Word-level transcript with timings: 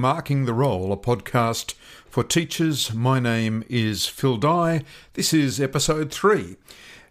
Marking 0.00 0.46
the 0.46 0.54
Role, 0.54 0.94
a 0.94 0.96
podcast 0.96 1.74
for 2.08 2.24
teachers. 2.24 2.94
My 2.94 3.20
name 3.20 3.64
is 3.68 4.06
Phil 4.06 4.38
Dye. 4.38 4.82
This 5.12 5.34
is 5.34 5.60
episode 5.60 6.10
three. 6.10 6.56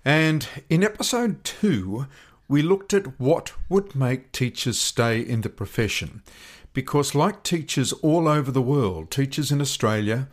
And 0.04 0.48
in 0.70 0.84
episode 0.84 1.44
two, 1.44 2.08
we 2.48 2.64
looked 2.64 2.96
at 2.96 3.20
what 3.20 3.54
would 3.70 3.96
make 3.96 4.32
teachers 4.32 4.80
stay 4.80 5.22
in 5.22 5.42
the 5.42 5.50
profession. 5.50 6.24
Because, 6.74 7.14
like 7.14 7.44
teachers 7.44 7.94
all 7.94 8.28
over 8.28 8.50
the 8.50 8.60
world, 8.60 9.12
teachers 9.12 9.52
in 9.52 9.62
Australia 9.62 10.28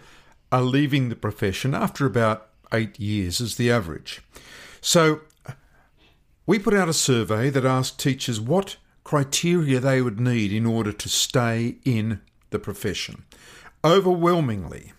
are 0.51 0.63
leaving 0.63 1.11
the 1.11 1.17
profession 1.17 1.75
after 1.75 2.07
about 2.07 2.49
eight 2.73 2.99
years, 2.99 3.39
as 3.39 3.57
the 3.57 3.71
average. 3.71 4.23
So, 4.81 5.21
we 6.47 6.59
put 6.59 6.73
out 6.73 6.89
a 6.89 6.95
survey 6.95 7.51
that 7.51 7.67
asked 7.67 8.01
teachers 8.01 8.41
what 8.41 8.77
criteria 9.05 9.79
they 9.79 10.01
would 10.01 10.19
need 10.19 10.55
in 10.55 10.65
order 10.65 10.93
to 10.93 11.09
stay 11.11 11.77
in 11.85 12.23
the 12.57 12.61
profession. 12.61 13.23
Overwhelmingly, 13.85 14.95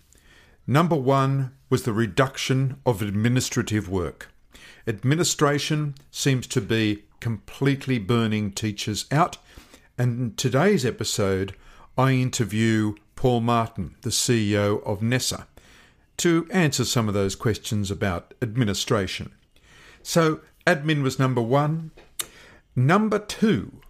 number 0.68 0.96
one 0.96 1.54
was 1.72 1.84
the 1.84 1.92
reduction 1.92 2.78
of 2.86 3.02
administrative 3.02 3.90
work. 3.90 4.32
Administration 4.86 5.96
seems 6.12 6.46
to 6.46 6.62
be 6.62 7.06
completely 7.20 7.98
burning 7.98 8.52
teachers 8.52 9.08
out, 9.12 9.40
and 9.98 10.20
in 10.20 10.36
today's 10.36 10.86
episode, 10.86 11.56
I 11.98 12.12
interview 12.12 12.94
Paul 13.16 13.42
Martin, 13.42 13.96
the 14.02 14.12
CEO 14.12 14.86
of 14.86 15.02
NESA, 15.02 15.48
to 16.18 16.48
answer 16.52 16.86
some 16.86 17.08
of 17.08 17.16
those 17.16 17.36
questions 17.36 17.90
about 17.90 18.36
administration. 18.40 19.32
So, 20.04 20.42
admin 20.68 21.02
was 21.02 21.18
number 21.18 21.42
one. 21.42 21.90
Number 22.76 23.18
two 23.18 23.82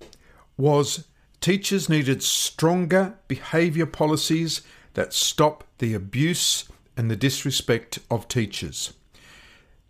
was 0.56 1.04
teachers 1.42 1.90
needed 1.90 2.24
stronger 2.24 3.16
behaviour 3.28 3.86
policies 3.86 4.62
that 4.94 5.14
stop 5.14 5.64
the 5.78 5.94
abuse 5.94 6.66
and 6.96 7.10
the 7.12 7.16
disrespect 7.16 8.00
of 8.10 8.28
teachers. 8.28 8.94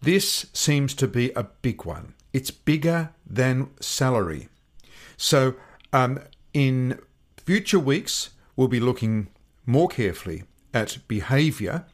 This 0.01 0.47
seems 0.53 0.93
to 0.95 1.07
be 1.07 1.31
a 1.31 1.43
big 1.43 1.85
one. 1.85 2.13
It's 2.33 2.51
bigger 2.51 3.11
than 3.25 3.69
salary. 3.79 4.49
So, 5.15 5.55
um, 5.91 6.19
in 6.53 6.99
future 7.37 7.79
weeks, 7.79 8.31
we'll 8.55 8.67
be 8.67 8.79
looking 8.79 9.29
more 9.65 9.87
carefully 9.87 10.43
at 10.73 10.97
behaviour, 11.07 11.85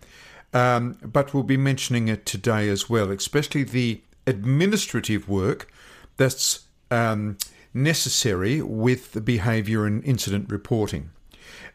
um, 0.53 0.97
but 1.03 1.33
we'll 1.33 1.43
be 1.43 1.57
mentioning 1.57 2.07
it 2.07 2.25
today 2.25 2.67
as 2.69 2.89
well, 2.89 3.11
especially 3.11 3.63
the 3.63 4.01
administrative 4.27 5.29
work 5.29 5.71
that's 6.17 6.65
um, 6.91 7.37
necessary 7.73 8.61
with 8.61 9.13
the 9.13 9.21
behaviour 9.21 9.85
and 9.85 10.03
incident 10.03 10.51
reporting. 10.51 11.11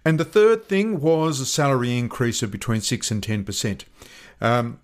And 0.05 0.19
the 0.19 0.25
third 0.25 0.65
thing 0.65 1.01
was 1.01 1.41
a 1.41 1.47
salary 1.47 1.99
increase 1.99 2.43
of 2.43 2.51
between 2.51 2.81
6 2.81 3.11
and 3.11 3.23
10%. 3.23 3.85
Um, 4.41 4.81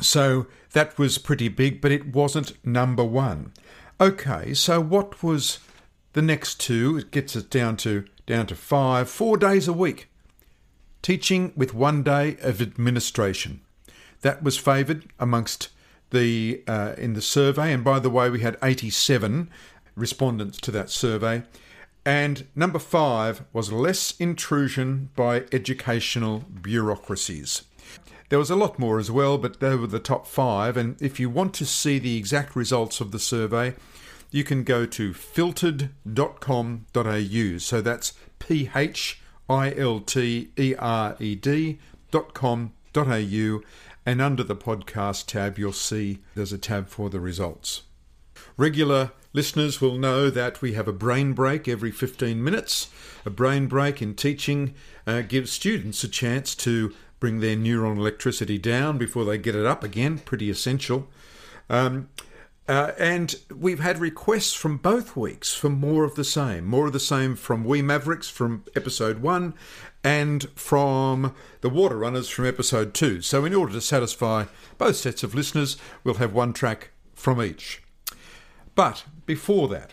so 0.00 0.46
that 0.72 0.98
was 0.98 1.18
pretty 1.18 1.48
big, 1.48 1.80
but 1.80 1.92
it 1.92 2.14
wasn't 2.14 2.64
number 2.64 3.04
one. 3.04 3.52
Okay, 4.00 4.54
so 4.54 4.80
what 4.80 5.22
was 5.22 5.58
the 6.12 6.22
next 6.22 6.60
two? 6.60 6.96
It 6.98 7.10
gets 7.10 7.34
us 7.36 7.42
down 7.42 7.76
to 7.78 8.04
down 8.26 8.46
to 8.46 8.54
five, 8.54 9.08
four 9.08 9.36
days 9.36 9.66
a 9.66 9.72
week. 9.72 10.08
Teaching 11.02 11.52
with 11.56 11.74
one 11.74 12.02
day 12.02 12.36
of 12.42 12.60
administration. 12.60 13.60
That 14.20 14.42
was 14.42 14.58
favoured 14.58 15.06
amongst 15.18 15.70
the 16.10 16.62
uh, 16.66 16.94
in 16.98 17.14
the 17.14 17.22
survey, 17.22 17.72
and 17.72 17.84
by 17.84 17.98
the 17.98 18.10
way, 18.10 18.30
we 18.30 18.40
had 18.40 18.56
87 18.62 19.50
respondents 19.98 20.58
to 20.58 20.70
that 20.70 20.90
survey. 20.90 21.42
And 22.04 22.46
number 22.54 22.78
five 22.78 23.44
was 23.52 23.72
less 23.72 24.14
intrusion 24.18 25.10
by 25.14 25.44
educational 25.52 26.44
bureaucracies. 26.62 27.62
There 28.30 28.38
was 28.38 28.50
a 28.50 28.56
lot 28.56 28.78
more 28.78 28.98
as 28.98 29.10
well, 29.10 29.38
but 29.38 29.60
they 29.60 29.74
were 29.74 29.86
the 29.86 29.98
top 29.98 30.26
five. 30.26 30.76
And 30.76 31.00
if 31.00 31.18
you 31.18 31.30
want 31.30 31.54
to 31.54 31.66
see 31.66 31.98
the 31.98 32.16
exact 32.16 32.54
results 32.54 33.00
of 33.00 33.10
the 33.10 33.18
survey, 33.18 33.74
you 34.30 34.44
can 34.44 34.64
go 34.64 34.86
to 34.86 35.14
philtered.com.au. 35.14 37.58
So 37.58 37.80
that's 37.80 38.12
P 38.38 38.70
H 38.74 39.20
I 39.48 39.74
L 39.74 40.00
T 40.00 40.50
E 40.58 40.74
R 40.78 41.16
E 41.18 41.34
D.com.au. 41.34 42.70
And 44.06 44.22
under 44.22 44.42
the 44.42 44.56
podcast 44.56 45.26
tab, 45.26 45.58
you'll 45.58 45.72
see 45.72 46.20
there's 46.34 46.52
a 46.52 46.58
tab 46.58 46.88
for 46.88 47.10
the 47.10 47.20
results. 47.20 47.82
Regular 48.56 49.12
listeners 49.32 49.80
will 49.80 49.98
know 49.98 50.30
that 50.30 50.62
we 50.62 50.72
have 50.72 50.88
a 50.88 50.92
brain 50.92 51.32
break 51.32 51.68
every 51.68 51.90
15 51.90 52.42
minutes. 52.42 52.88
A 53.24 53.30
brain 53.30 53.66
break 53.66 54.00
in 54.00 54.14
teaching 54.14 54.74
uh, 55.06 55.22
gives 55.22 55.50
students 55.50 56.02
a 56.04 56.08
chance 56.08 56.54
to 56.56 56.94
bring 57.20 57.40
their 57.40 57.56
neuron 57.56 57.96
electricity 57.96 58.58
down 58.58 58.98
before 58.98 59.24
they 59.24 59.38
get 59.38 59.54
it 59.54 59.66
up 59.66 59.82
again, 59.82 60.18
pretty 60.18 60.50
essential. 60.50 61.08
Um, 61.68 62.08
uh, 62.68 62.92
and 62.98 63.34
we've 63.54 63.80
had 63.80 63.98
requests 63.98 64.52
from 64.52 64.76
both 64.76 65.16
weeks 65.16 65.54
for 65.54 65.70
more 65.70 66.04
of 66.04 66.16
the 66.16 66.24
same. 66.24 66.66
More 66.66 66.86
of 66.86 66.92
the 66.92 67.00
same 67.00 67.34
from 67.34 67.64
We 67.64 67.80
Mavericks 67.80 68.28
from 68.28 68.64
episode 68.76 69.20
one 69.20 69.54
and 70.04 70.46
from 70.54 71.34
the 71.62 71.70
Water 71.70 71.96
Runners 71.96 72.28
from 72.28 72.44
episode 72.44 72.92
two. 72.92 73.22
So, 73.22 73.46
in 73.46 73.54
order 73.54 73.72
to 73.72 73.80
satisfy 73.80 74.44
both 74.76 74.96
sets 74.96 75.22
of 75.22 75.34
listeners, 75.34 75.78
we'll 76.04 76.16
have 76.16 76.34
one 76.34 76.52
track 76.52 76.90
from 77.14 77.42
each. 77.42 77.82
But 78.74 79.04
before 79.28 79.68
that, 79.68 79.92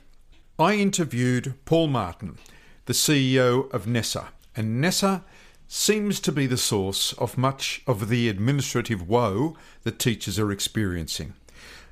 I 0.57 0.75
interviewed 0.75 1.56
Paul 1.66 1.88
Martin, 1.88 2.38
the 2.85 2.94
CEO 2.94 3.69
of 3.73 3.85
NESA. 3.85 4.29
And 4.56 4.81
NESA 4.81 5.23
seems 5.68 6.22
to 6.22 6.31
be 6.31 6.47
the 6.47 6.56
source 6.56 7.12
of 7.13 7.38
much 7.38 7.81
of 7.85 8.07
the 8.07 8.29
administrative 8.29 9.09
woe 9.09 9.57
that 9.84 10.00
teachers 10.00 10.40
are 10.40 10.53
experiencing. 10.53 11.34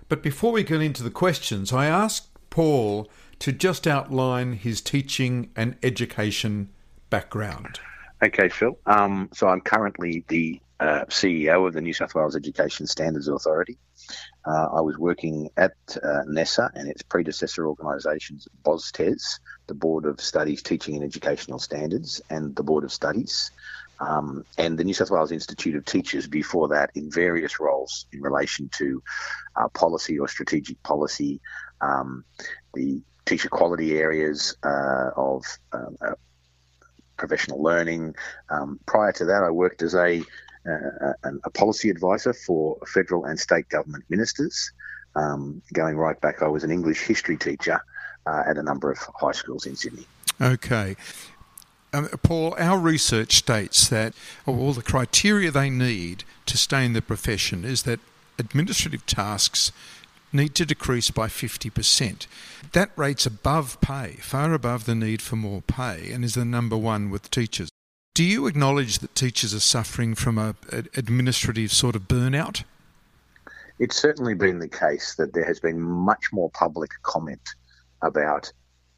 But 0.08 0.24
before 0.24 0.54
we 0.54 0.64
get 0.64 0.82
into 0.82 1.04
the 1.04 1.12
questions, 1.12 1.74
I 1.74 1.88
asked 1.88 2.30
Paul 2.50 3.12
to 3.40 3.52
just 3.52 3.88
outline 3.88 4.54
his 4.54 4.80
teaching 4.80 5.52
and 5.54 5.76
education 5.84 6.70
background. 7.10 7.82
Okay, 8.24 8.48
Phil. 8.48 8.78
Um, 8.86 9.28
so 9.34 9.50
I'm 9.50 9.60
currently 9.60 10.24
the 10.30 10.62
uh, 10.84 11.06
CEO 11.06 11.66
of 11.66 11.74
the 11.74 11.82
New 11.82 11.94
South 11.94 12.14
Wales 12.14 12.36
Education 12.36 12.88
Standards 12.88 13.30
Authority. 13.30 13.78
Uh, 14.46 14.68
I 14.74 14.82
was 14.82 14.98
working 14.98 15.50
at 15.56 15.72
uh, 15.96 16.24
NESA 16.28 16.72
and 16.76 16.90
its 16.90 17.02
predecessor 17.02 17.66
organisations, 17.68 18.50
BOSTES, 18.64 19.40
the 19.68 19.74
Board 19.74 20.06
of 20.06 20.20
Studies 20.20 20.62
Teaching 20.62 20.96
and 20.96 21.04
Educational 21.06 21.58
Standards, 21.58 22.22
and 22.30 22.54
the 22.58 22.64
Board 22.64 22.84
of 22.84 22.92
Studies, 22.92 23.52
um, 24.02 24.44
and 24.58 24.78
the 24.78 24.84
New 24.84 24.94
South 24.94 25.10
Wales 25.10 25.32
Institute 25.32 25.76
of 25.76 25.86
Teachers 25.86 26.28
before 26.28 26.68
that 26.68 26.92
in 26.96 27.10
various 27.10 27.62
roles 27.62 28.06
in 28.12 28.22
relation 28.22 28.70
to 28.74 29.02
uh, 29.56 29.70
policy 29.70 30.20
or 30.20 30.28
strategic 30.28 30.84
policy, 30.84 31.40
um, 31.80 32.26
the 32.74 33.02
teacher 33.26 33.48
quality 33.48 33.98
areas 33.98 34.58
uh, 34.66 35.12
of 35.16 35.46
um, 35.72 35.96
uh, 36.06 36.16
professional 37.16 37.64
learning. 37.64 38.14
Um, 38.50 38.82
prior 38.86 39.14
to 39.14 39.26
that, 39.26 39.44
I 39.44 39.50
worked 39.50 39.82
as 39.82 39.96
a 39.96 40.22
uh, 40.68 41.14
a 41.44 41.50
policy 41.50 41.90
advisor 41.90 42.34
for 42.34 42.78
federal 42.88 43.26
and 43.26 43.40
state 43.40 43.68
government 43.70 44.04
ministers. 44.10 44.72
Um, 45.16 45.62
going 45.74 45.98
right 45.98 46.20
back, 46.20 46.42
I 46.42 46.48
was 46.48 46.64
an 46.64 46.72
English 46.72 47.02
history 47.02 47.38
teacher 47.38 47.82
uh, 48.26 48.44
at 48.48 48.58
a 48.58 48.64
number 48.64 48.92
of 48.92 48.98
high 48.98 49.32
schools 49.32 49.66
in 49.66 49.76
Sydney. 49.76 50.06
Okay. 50.42 50.96
Um, 51.94 52.08
Paul, 52.24 52.56
our 52.58 52.80
research 52.80 53.36
states 53.36 53.88
that 53.90 54.14
all 54.48 54.74
the 54.74 54.82
criteria 54.82 55.52
they 55.52 55.70
need 55.70 56.24
to 56.48 56.58
stay 56.58 56.86
in 56.86 56.94
the 56.94 57.02
profession 57.02 57.64
is 57.64 57.84
that 57.84 58.00
administrative 58.40 59.06
tasks 59.06 59.72
need 60.32 60.56
to 60.56 60.66
decrease 60.66 61.12
by 61.12 61.28
50%. 61.28 62.26
That 62.72 62.90
rate's 62.96 63.28
above 63.28 63.80
pay, 63.82 64.14
far 64.22 64.54
above 64.54 64.86
the 64.86 64.96
need 64.96 65.22
for 65.22 65.36
more 65.36 65.62
pay, 65.62 66.12
and 66.12 66.26
is 66.26 66.34
the 66.34 66.46
number 66.46 66.76
one 66.76 67.12
with 67.12 67.30
teachers. 67.30 67.70
Do 68.14 68.24
you 68.24 68.46
acknowledge 68.46 69.00
that 69.00 69.16
teachers 69.16 69.56
are 69.56 69.60
suffering 69.60 70.14
from 70.14 70.38
a, 70.38 70.56
a 70.72 70.84
administrative 70.96 71.72
sort 71.72 71.96
of 71.96 72.04
burnout? 72.04 72.64
It's 73.80 73.96
certainly 73.96 74.36
been 74.36 74.60
the 74.60 74.68
case 74.68 75.16
that 75.16 75.34
there 75.34 75.46
has 75.46 75.60
been 75.60 75.82
much 75.82 76.26
more 76.32 76.52
public 76.52 76.92
comment 77.02 77.42
about 78.04 78.54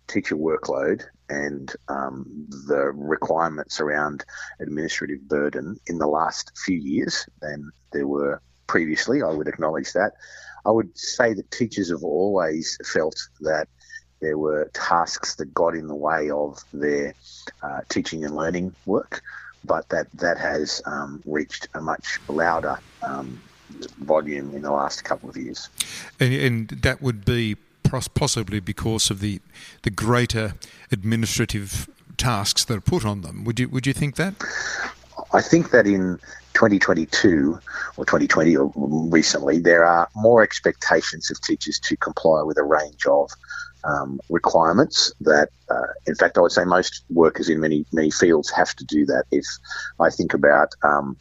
teacher 0.07 0.35
workload 0.35 1.03
and 1.29 1.73
um, 1.87 2.25
the 2.67 2.91
requirements 2.93 3.79
around 3.79 4.25
administrative 4.59 5.29
burden 5.29 5.79
in 5.87 5.97
the 5.97 6.07
last 6.07 6.51
few 6.65 6.77
years 6.77 7.25
than 7.41 7.71
there 7.93 8.07
were 8.07 8.41
previously. 8.67 9.23
I 9.23 9.31
would 9.31 9.47
acknowledge 9.47 9.93
that. 9.93 10.11
I 10.65 10.71
would 10.71 10.97
say 10.97 11.33
that 11.33 11.51
teachers 11.51 11.89
have 11.89 12.03
always 12.03 12.77
felt 12.83 13.15
that 13.41 13.69
there 14.25 14.37
were 14.39 14.65
tasks 14.73 15.35
that 15.35 15.53
got 15.53 15.75
in 15.75 15.87
the 15.87 15.95
way 15.95 16.31
of 16.31 16.63
their 16.73 17.13
uh, 17.61 17.81
teaching 17.89 18.25
and 18.25 18.35
learning 18.35 18.73
work, 18.87 19.21
but 19.63 19.87
that 19.89 20.07
that 20.13 20.37
has 20.37 20.81
um, 20.85 21.21
reached 21.25 21.67
a 21.75 21.81
much 21.81 22.19
louder 22.27 22.79
um, 23.03 23.39
volume 23.99 24.55
in 24.55 24.63
the 24.63 24.71
last 24.71 25.03
couple 25.03 25.29
of 25.29 25.37
years. 25.37 25.69
And, 26.19 26.33
and 26.33 26.69
that 26.81 27.01
would 27.03 27.23
be 27.23 27.57
possibly 27.83 28.59
because 28.59 29.11
of 29.11 29.19
the 29.19 29.41
the 29.83 29.91
greater 29.91 30.55
administrative 30.91 31.87
tasks 32.17 32.65
that 32.65 32.77
are 32.77 32.89
put 32.95 33.05
on 33.05 33.21
them. 33.21 33.43
Would 33.45 33.59
you 33.59 33.69
would 33.69 33.85
you 33.85 33.93
think 33.93 34.15
that? 34.15 34.33
I 35.33 35.41
think 35.41 35.71
that 35.71 35.85
in 35.85 36.19
2022 36.53 37.59
or 37.97 38.05
2020 38.05 38.55
or 38.55 38.71
recently, 39.11 39.59
there 39.59 39.85
are 39.85 40.07
more 40.15 40.41
expectations 40.41 41.29
of 41.29 41.39
teachers 41.41 41.77
to 41.79 41.95
comply 41.97 42.41
with 42.41 42.57
a 42.57 42.63
range 42.63 43.05
of 43.05 43.29
um, 43.85 44.19
requirements 44.29 45.13
that, 45.21 45.49
uh, 45.69 45.87
in 46.07 46.15
fact, 46.15 46.37
I 46.37 46.41
would 46.41 46.51
say 46.51 46.65
most 46.65 47.03
workers 47.09 47.49
in 47.49 47.59
many 47.59 47.85
many 47.91 48.11
fields 48.11 48.49
have 48.51 48.75
to 48.75 48.85
do 48.85 49.05
that. 49.05 49.25
If 49.31 49.45
I 49.99 50.09
think 50.09 50.33
about 50.33 50.69
um, 50.83 51.17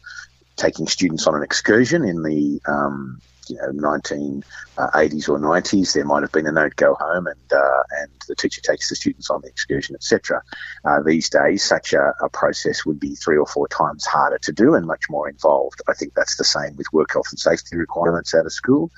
taking 0.55 0.87
students 0.87 1.27
on 1.27 1.35
an 1.35 1.43
excursion 1.43 2.03
in 2.03 2.23
the 2.23 2.61
um, 2.67 3.21
you 3.47 3.57
know 3.57 3.69
1980s 3.69 4.43
uh, 4.77 5.33
or 5.33 5.39
90s, 5.39 5.93
there 5.93 6.05
might 6.05 6.23
have 6.23 6.31
been 6.31 6.47
a 6.47 6.51
note 6.51 6.75
go 6.75 6.95
home 6.95 7.27
and 7.27 7.53
uh, 7.53 7.83
and 8.01 8.11
the 8.27 8.35
teacher 8.35 8.61
takes 8.61 8.89
the 8.89 8.95
students 8.95 9.29
on 9.29 9.41
the 9.41 9.47
excursion, 9.47 9.95
etc. 9.95 10.41
Uh, 10.83 11.01
these 11.03 11.29
days, 11.29 11.63
such 11.63 11.93
a, 11.93 12.13
a, 12.21 12.29
process 12.29 12.85
would 12.85 12.99
be 12.99 13.15
three 13.15 13.37
or 13.37 13.45
four 13.45 13.67
times 13.67 14.05
harder 14.05 14.39
to 14.39 14.51
do 14.51 14.73
and 14.73 14.87
much 14.87 15.03
more 15.09 15.29
involved. 15.29 15.81
I 15.87 15.93
think 15.93 16.13
that's 16.15 16.37
the 16.37 16.43
same 16.43 16.75
with 16.75 16.91
work 16.91 17.13
health 17.13 17.27
and 17.29 17.39
safety 17.39 17.77
requirements 17.77 18.33
out 18.33 18.45
of 18.45 18.51
school. 18.51 18.91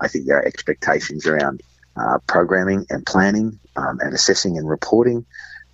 I 0.00 0.08
think 0.08 0.26
there 0.26 0.38
are 0.38 0.44
expectations 0.44 1.26
around 1.26 1.62
uh, 1.96 2.18
programming 2.26 2.86
and 2.90 3.04
planning 3.06 3.58
um, 3.76 3.98
and 4.00 4.14
assessing 4.14 4.58
and 4.58 4.68
reporting 4.68 5.24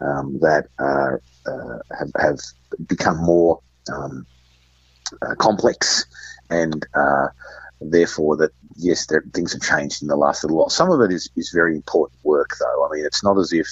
um, 0.01 0.39
that 0.41 0.67
uh, 0.79 1.17
have, 1.99 2.11
have 2.21 2.39
become 2.87 3.19
more 3.19 3.61
um, 3.93 4.27
complex 5.39 6.07
and 6.51 6.87
therefore 7.81 8.37
that 8.37 8.51
yes, 8.77 9.07
there, 9.07 9.25
things 9.35 9.53
have 9.53 9.63
changed 9.63 10.03
in 10.03 10.09
the 10.09 10.17
last 10.17 10.43
little 10.43 10.59
while. 10.59 10.71
Some 10.71 10.91
of 10.91 11.01
it 11.01 11.13
is, 11.13 11.31
is 11.37 11.51
very 11.51 11.75
important 11.75 12.19
work, 12.25 12.51
though. 12.59 12.87
I 12.87 12.95
mean, 12.95 13.05
it's 13.05 13.23
not 13.23 13.39
as 13.39 13.53
if 13.53 13.69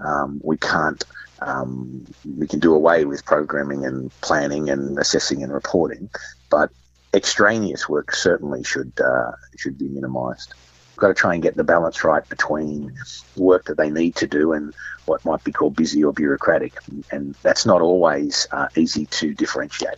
um, 0.00 0.40
we 0.42 0.56
can't 0.56 1.02
um, 1.40 2.04
we 2.36 2.48
can 2.48 2.58
do 2.58 2.74
away 2.74 3.04
with 3.04 3.24
programming 3.24 3.84
and 3.84 4.10
planning 4.22 4.70
and 4.70 4.98
assessing 4.98 5.44
and 5.44 5.52
reporting, 5.52 6.10
but 6.50 6.70
extraneous 7.14 7.88
work 7.88 8.12
certainly 8.12 8.64
should 8.64 8.92
uh, 9.00 9.32
should 9.56 9.78
be 9.78 9.88
minimised. 9.88 10.54
Got 10.98 11.08
to 11.08 11.14
try 11.14 11.34
and 11.34 11.42
get 11.42 11.56
the 11.56 11.64
balance 11.64 12.02
right 12.04 12.28
between 12.28 12.92
work 13.36 13.64
that 13.66 13.76
they 13.76 13.88
need 13.90 14.16
to 14.16 14.26
do 14.26 14.52
and 14.52 14.74
what 15.06 15.24
might 15.24 15.42
be 15.44 15.52
called 15.52 15.76
busy 15.76 16.04
or 16.04 16.12
bureaucratic, 16.12 16.74
and 17.10 17.34
that's 17.42 17.64
not 17.64 17.80
always 17.80 18.46
uh, 18.52 18.68
easy 18.76 19.06
to 19.06 19.32
differentiate. 19.32 19.96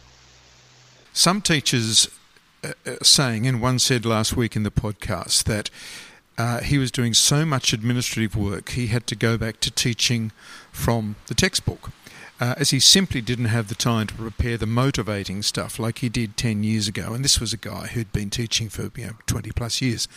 Some 1.12 1.40
teachers 1.40 2.08
uh, 2.62 2.72
uh, 2.86 2.96
saying, 3.02 3.46
and 3.46 3.60
one 3.60 3.78
said 3.78 4.04
last 4.04 4.36
week 4.36 4.54
in 4.54 4.62
the 4.62 4.70
podcast, 4.70 5.44
that 5.44 5.70
uh, 6.38 6.60
he 6.60 6.78
was 6.78 6.90
doing 6.90 7.14
so 7.14 7.44
much 7.44 7.72
administrative 7.72 8.36
work 8.36 8.70
he 8.70 8.86
had 8.86 9.06
to 9.08 9.16
go 9.16 9.36
back 9.36 9.60
to 9.60 9.70
teaching 9.70 10.32
from 10.70 11.16
the 11.26 11.34
textbook. 11.34 11.90
Uh, 12.40 12.54
as 12.56 12.70
he 12.70 12.80
simply 12.80 13.20
didn't 13.20 13.46
have 13.46 13.68
the 13.68 13.74
time 13.74 14.06
to 14.06 14.14
prepare 14.14 14.56
the 14.56 14.64
motivating 14.64 15.42
stuff 15.42 15.78
like 15.78 15.98
he 15.98 16.08
did 16.08 16.38
10 16.38 16.64
years 16.64 16.88
ago. 16.88 17.12
And 17.12 17.22
this 17.22 17.38
was 17.38 17.52
a 17.52 17.58
guy 17.58 17.88
who'd 17.88 18.12
been 18.12 18.30
teaching 18.30 18.70
for 18.70 18.90
you 18.98 19.08
know, 19.08 19.12
20 19.26 19.50
plus 19.52 19.82
years. 19.82 20.08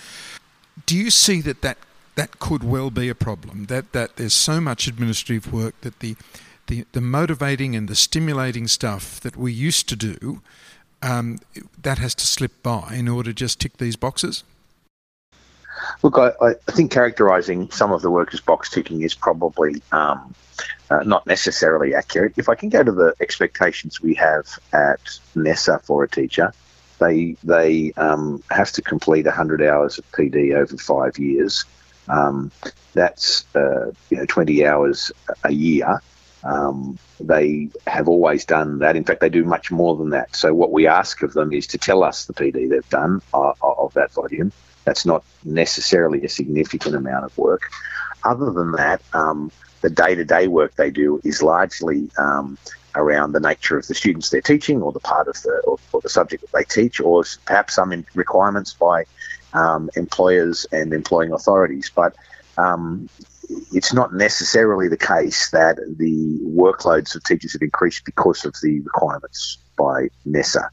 Do 0.85 0.97
you 0.97 1.09
see 1.11 1.41
that, 1.41 1.61
that 1.61 1.77
that 2.15 2.39
could 2.39 2.63
well 2.63 2.89
be 2.89 3.09
a 3.09 3.15
problem? 3.15 3.65
That, 3.65 3.91
that 3.93 4.17
there's 4.17 4.33
so 4.33 4.61
much 4.61 4.87
administrative 4.87 5.51
work 5.51 5.79
that 5.81 5.99
the, 5.99 6.15
the, 6.67 6.85
the 6.91 7.01
motivating 7.01 7.75
and 7.75 7.87
the 7.87 7.95
stimulating 7.95 8.67
stuff 8.67 9.19
that 9.21 9.35
we 9.35 9.51
used 9.51 9.89
to 9.89 9.95
do 9.95 10.41
um, 11.01 11.39
that 11.81 11.97
has 11.97 12.15
to 12.15 12.25
slip 12.25 12.63
by 12.63 12.95
in 12.95 13.07
order 13.07 13.31
to 13.31 13.33
just 13.33 13.59
tick 13.59 13.77
these 13.77 13.95
boxes? 13.95 14.43
Look, 16.01 16.17
I, 16.17 16.31
I 16.41 16.53
think 16.71 16.91
characterising 16.91 17.69
some 17.71 17.91
of 17.91 18.01
the 18.01 18.11
work 18.11 18.33
as 18.33 18.39
box 18.39 18.69
ticking 18.69 19.01
is 19.01 19.13
probably 19.13 19.81
um, 19.91 20.33
uh, 20.89 21.03
not 21.03 21.25
necessarily 21.27 21.93
accurate. 21.95 22.33
If 22.37 22.47
I 22.47 22.55
can 22.55 22.69
go 22.69 22.83
to 22.83 22.91
the 22.91 23.13
expectations 23.19 24.01
we 24.01 24.13
have 24.15 24.59
at 24.71 25.19
NESA 25.35 25.79
for 25.83 26.03
a 26.03 26.07
teacher, 26.07 26.53
they 27.03 27.35
they 27.43 27.91
um, 27.93 28.43
have 28.49 28.71
to 28.73 28.81
complete 28.81 29.25
100 29.25 29.61
hours 29.61 29.97
of 29.97 30.09
PD 30.11 30.55
over 30.55 30.77
five 30.77 31.17
years. 31.17 31.65
Um, 32.07 32.51
that's 32.93 33.45
uh, 33.55 33.91
you 34.09 34.17
know 34.17 34.25
20 34.25 34.65
hours 34.65 35.11
a 35.43 35.51
year. 35.51 35.99
Um, 36.43 36.97
they 37.19 37.69
have 37.87 38.09
always 38.09 38.45
done 38.45 38.79
that. 38.79 38.95
In 38.95 39.05
fact, 39.05 39.21
they 39.21 39.29
do 39.29 39.45
much 39.45 39.71
more 39.71 39.95
than 39.95 40.09
that. 40.09 40.35
So 40.35 40.53
what 40.53 40.71
we 40.71 40.87
ask 40.87 41.21
of 41.23 41.33
them 41.33 41.53
is 41.53 41.67
to 41.67 41.77
tell 41.77 42.03
us 42.03 42.25
the 42.25 42.33
PD 42.33 42.69
they've 42.69 42.89
done 42.89 43.21
uh, 43.33 43.53
of 43.61 43.93
that 43.93 44.11
volume. 44.11 44.51
That's 44.83 45.05
not 45.05 45.23
necessarily 45.45 46.23
a 46.25 46.29
significant 46.29 46.95
amount 46.95 47.23
of 47.23 47.37
work. 47.37 47.71
Other 48.23 48.51
than 48.51 48.73
that, 48.73 49.01
um, 49.13 49.51
the 49.81 49.89
day-to-day 49.89 50.47
work 50.47 50.75
they 50.75 50.91
do 50.91 51.21
is 51.23 51.41
largely 51.41 52.09
um, 52.17 52.57
around 52.95 53.31
the 53.31 53.39
nature 53.39 53.77
of 53.77 53.87
the 53.87 53.95
students 53.95 54.29
they're 54.29 54.41
teaching, 54.41 54.81
or 54.81 54.91
the 54.91 54.99
part 54.99 55.27
of 55.27 55.41
the 55.41 55.61
or, 55.65 55.77
or 55.91 56.01
the 56.01 56.09
subject 56.09 56.41
that 56.41 56.51
they 56.57 56.63
teach, 56.63 56.99
or 56.99 57.23
perhaps 57.45 57.75
some 57.75 58.05
requirements 58.15 58.73
by 58.73 59.05
um, 59.53 59.89
employers 59.95 60.65
and 60.71 60.93
employing 60.93 61.31
authorities. 61.31 61.91
But 61.93 62.15
um, 62.57 63.09
it's 63.71 63.93
not 63.93 64.13
necessarily 64.13 64.87
the 64.87 64.97
case 64.97 65.49
that 65.51 65.77
the 65.97 66.39
workloads 66.43 67.15
of 67.15 67.23
teachers 67.23 67.53
have 67.53 67.61
increased 67.61 68.05
because 68.05 68.45
of 68.45 68.55
the 68.61 68.79
requirements 68.81 69.57
by 69.77 70.07
NESA. 70.25 70.69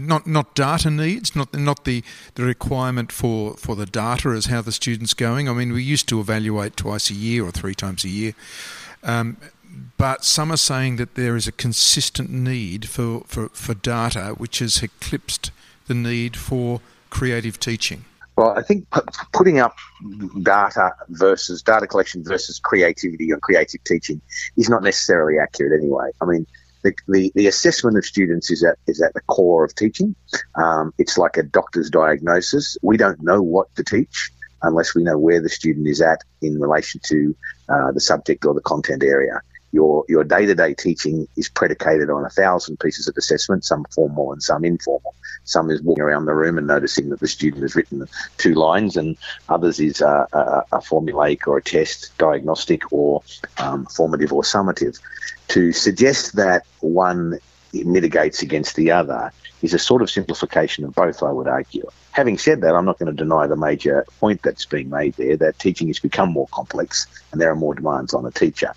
Not 0.00 0.26
not 0.26 0.54
data 0.54 0.90
needs, 0.90 1.36
not 1.36 1.52
not 1.52 1.84
the, 1.84 2.02
the 2.34 2.44
requirement 2.44 3.12
for, 3.12 3.54
for 3.54 3.76
the 3.76 3.84
data 3.84 4.30
as 4.30 4.46
how 4.46 4.62
the 4.62 4.72
student's 4.72 5.12
going. 5.12 5.50
I 5.50 5.52
mean, 5.52 5.72
we 5.72 5.82
used 5.82 6.08
to 6.08 6.20
evaluate 6.20 6.78
twice 6.78 7.10
a 7.10 7.14
year 7.14 7.44
or 7.44 7.50
three 7.50 7.74
times 7.74 8.02
a 8.04 8.08
year, 8.08 8.32
um, 9.02 9.36
but 9.96 10.24
some 10.24 10.52
are 10.52 10.56
saying 10.56 10.96
that 10.96 11.14
there 11.14 11.36
is 11.36 11.46
a 11.46 11.52
consistent 11.52 12.30
need 12.30 12.88
for, 12.88 13.22
for, 13.26 13.48
for 13.50 13.74
data 13.74 14.34
which 14.36 14.58
has 14.58 14.82
eclipsed 14.82 15.50
the 15.86 15.94
need 15.94 16.36
for 16.36 16.80
creative 17.10 17.58
teaching. 17.60 18.04
Well, 18.36 18.54
I 18.56 18.62
think 18.62 18.86
putting 19.32 19.58
up 19.58 19.76
data 20.42 20.92
versus 21.10 21.62
data 21.62 21.86
collection 21.86 22.24
versus 22.24 22.58
creativity 22.58 23.30
or 23.30 23.38
creative 23.38 23.84
teaching 23.84 24.20
is 24.56 24.70
not 24.70 24.82
necessarily 24.82 25.38
accurate 25.38 25.78
anyway. 25.78 26.10
I 26.20 26.24
mean, 26.24 26.46
the, 26.82 26.94
the, 27.08 27.30
the 27.34 27.46
assessment 27.46 27.98
of 27.98 28.04
students 28.04 28.50
is 28.50 28.64
at 28.64 28.78
is 28.86 29.00
at 29.02 29.14
the 29.14 29.20
core 29.22 29.64
of 29.64 29.74
teaching. 29.74 30.16
Um, 30.56 30.92
it's 30.98 31.18
like 31.18 31.36
a 31.36 31.42
doctor's 31.42 31.90
diagnosis. 31.90 32.76
We 32.82 32.96
don't 32.96 33.22
know 33.22 33.42
what 33.42 33.72
to 33.76 33.84
teach 33.84 34.32
unless 34.62 34.94
we 34.94 35.04
know 35.04 35.18
where 35.18 35.40
the 35.40 35.48
student 35.48 35.86
is 35.86 36.00
at 36.00 36.22
in 36.40 36.58
relation 36.58 37.00
to 37.04 37.36
uh, 37.68 37.92
the 37.92 38.00
subject 38.00 38.44
or 38.44 38.54
the 38.54 38.60
content 38.62 39.04
area 39.04 39.40
your 39.72 40.04
your 40.08 40.22
day 40.22 40.46
to 40.46 40.54
day 40.54 40.74
teaching 40.74 41.26
is 41.36 41.48
predicated 41.48 42.10
on 42.10 42.24
a 42.24 42.30
thousand 42.30 42.78
pieces 42.78 43.08
of 43.08 43.16
assessment, 43.16 43.64
some 43.64 43.84
formal 43.90 44.32
and 44.32 44.42
some 44.42 44.64
informal. 44.64 45.14
Some 45.44 45.70
is 45.70 45.82
walking 45.82 46.04
around 46.04 46.26
the 46.26 46.34
room 46.34 46.58
and 46.58 46.66
noticing 46.66 47.08
that 47.08 47.20
the 47.20 47.26
student 47.26 47.62
has 47.62 47.74
written 47.74 48.06
two 48.38 48.54
lines, 48.54 48.96
and 48.96 49.16
others 49.48 49.80
is 49.80 50.00
a, 50.00 50.28
a, 50.32 50.76
a 50.76 50.78
formulaic 50.78 51.46
or 51.46 51.56
a 51.56 51.62
test, 51.62 52.16
diagnostic 52.18 52.92
or 52.92 53.22
um, 53.58 53.86
formative 53.86 54.32
or 54.32 54.42
summative. 54.42 55.00
To 55.48 55.72
suggest 55.72 56.36
that 56.36 56.64
one 56.80 57.38
mitigates 57.72 58.42
against 58.42 58.76
the 58.76 58.90
other 58.90 59.32
is 59.62 59.72
a 59.72 59.78
sort 59.78 60.02
of 60.02 60.10
simplification 60.10 60.84
of 60.84 60.94
both, 60.94 61.22
I 61.22 61.32
would 61.32 61.48
argue. 61.48 61.88
Having 62.10 62.38
said 62.38 62.60
that, 62.60 62.74
I'm 62.74 62.84
not 62.84 62.98
going 62.98 63.14
to 63.14 63.16
deny 63.16 63.46
the 63.46 63.56
major 63.56 64.04
point 64.20 64.42
that's 64.42 64.66
being 64.66 64.90
made 64.90 65.14
there 65.14 65.36
that 65.38 65.58
teaching 65.58 65.86
has 65.86 65.98
become 65.98 66.30
more 66.30 66.48
complex 66.48 67.06
and 67.30 67.40
there 67.40 67.50
are 67.50 67.56
more 67.56 67.74
demands 67.74 68.12
on 68.12 68.26
a 68.26 68.30
teacher 68.30 68.74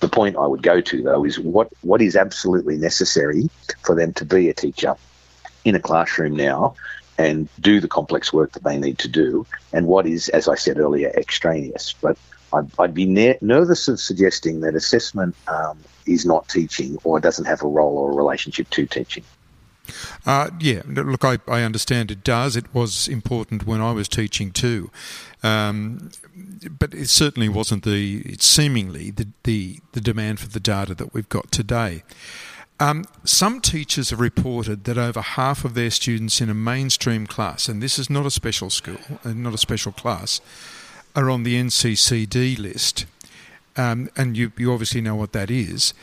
the 0.00 0.08
point 0.08 0.36
I 0.36 0.46
would 0.46 0.62
go 0.62 0.80
to 0.80 1.02
though 1.02 1.24
is 1.24 1.38
what 1.38 1.68
what 1.82 2.02
is 2.02 2.16
absolutely 2.16 2.76
necessary 2.76 3.48
for 3.82 3.94
them 3.94 4.12
to 4.14 4.24
be 4.24 4.48
a 4.48 4.54
teacher 4.54 4.94
in 5.64 5.74
a 5.74 5.80
classroom 5.80 6.36
now 6.36 6.74
and 7.18 7.48
do 7.60 7.80
the 7.80 7.88
complex 7.88 8.32
work 8.32 8.52
that 8.52 8.64
they 8.64 8.78
need 8.78 8.98
to 8.98 9.08
do, 9.08 9.46
and 9.72 9.86
what 9.86 10.06
is, 10.06 10.28
as 10.30 10.48
I 10.48 10.54
said 10.54 10.78
earlier, 10.78 11.08
extraneous. 11.16 11.94
But 11.94 12.18
I'd, 12.52 12.68
I'd 12.78 12.94
be 12.94 13.06
ne- 13.06 13.38
nervous 13.40 13.88
of 13.88 13.98
suggesting 14.00 14.60
that 14.60 14.74
assessment 14.74 15.34
um, 15.48 15.78
is 16.06 16.26
not 16.26 16.48
teaching 16.48 16.98
or 17.04 17.18
doesn't 17.20 17.46
have 17.46 17.62
a 17.62 17.68
role 17.68 17.96
or 17.96 18.12
a 18.12 18.14
relationship 18.14 18.68
to 18.70 18.86
teaching. 18.86 19.24
Uh, 20.24 20.50
yeah, 20.60 20.82
look, 20.86 21.24
I, 21.24 21.38
I, 21.48 21.62
understand 21.62 22.10
it 22.10 22.24
does. 22.24 22.56
It 22.56 22.72
was 22.74 23.08
important 23.08 23.66
when 23.66 23.80
I 23.80 23.92
was 23.92 24.08
teaching 24.08 24.50
too, 24.50 24.90
um, 25.42 26.10
but 26.78 26.94
it 26.94 27.08
certainly 27.08 27.48
wasn't 27.48 27.84
the. 27.84 28.36
Seemingly 28.38 29.10
the, 29.10 29.28
the 29.44 29.80
the 29.92 30.00
demand 30.00 30.40
for 30.40 30.48
the 30.48 30.60
data 30.60 30.94
that 30.94 31.14
we've 31.14 31.28
got 31.28 31.50
today. 31.50 32.02
Um, 32.78 33.06
some 33.24 33.62
teachers 33.62 34.10
have 34.10 34.20
reported 34.20 34.84
that 34.84 34.98
over 34.98 35.22
half 35.22 35.64
of 35.64 35.72
their 35.72 35.90
students 35.90 36.42
in 36.42 36.50
a 36.50 36.54
mainstream 36.54 37.26
class, 37.26 37.68
and 37.68 37.82
this 37.82 37.98
is 37.98 38.10
not 38.10 38.26
a 38.26 38.30
special 38.30 38.68
school, 38.68 38.98
and 39.24 39.46
uh, 39.46 39.50
not 39.50 39.54
a 39.54 39.58
special 39.58 39.92
class, 39.92 40.42
are 41.14 41.30
on 41.30 41.42
the 41.42 41.54
NCCD 41.54 42.58
list. 42.58 43.06
Um, 43.76 44.10
and 44.16 44.36
you, 44.36 44.52
you 44.58 44.72
obviously 44.72 45.00
know 45.00 45.14
what 45.14 45.32
that 45.32 45.50
is. 45.50 45.94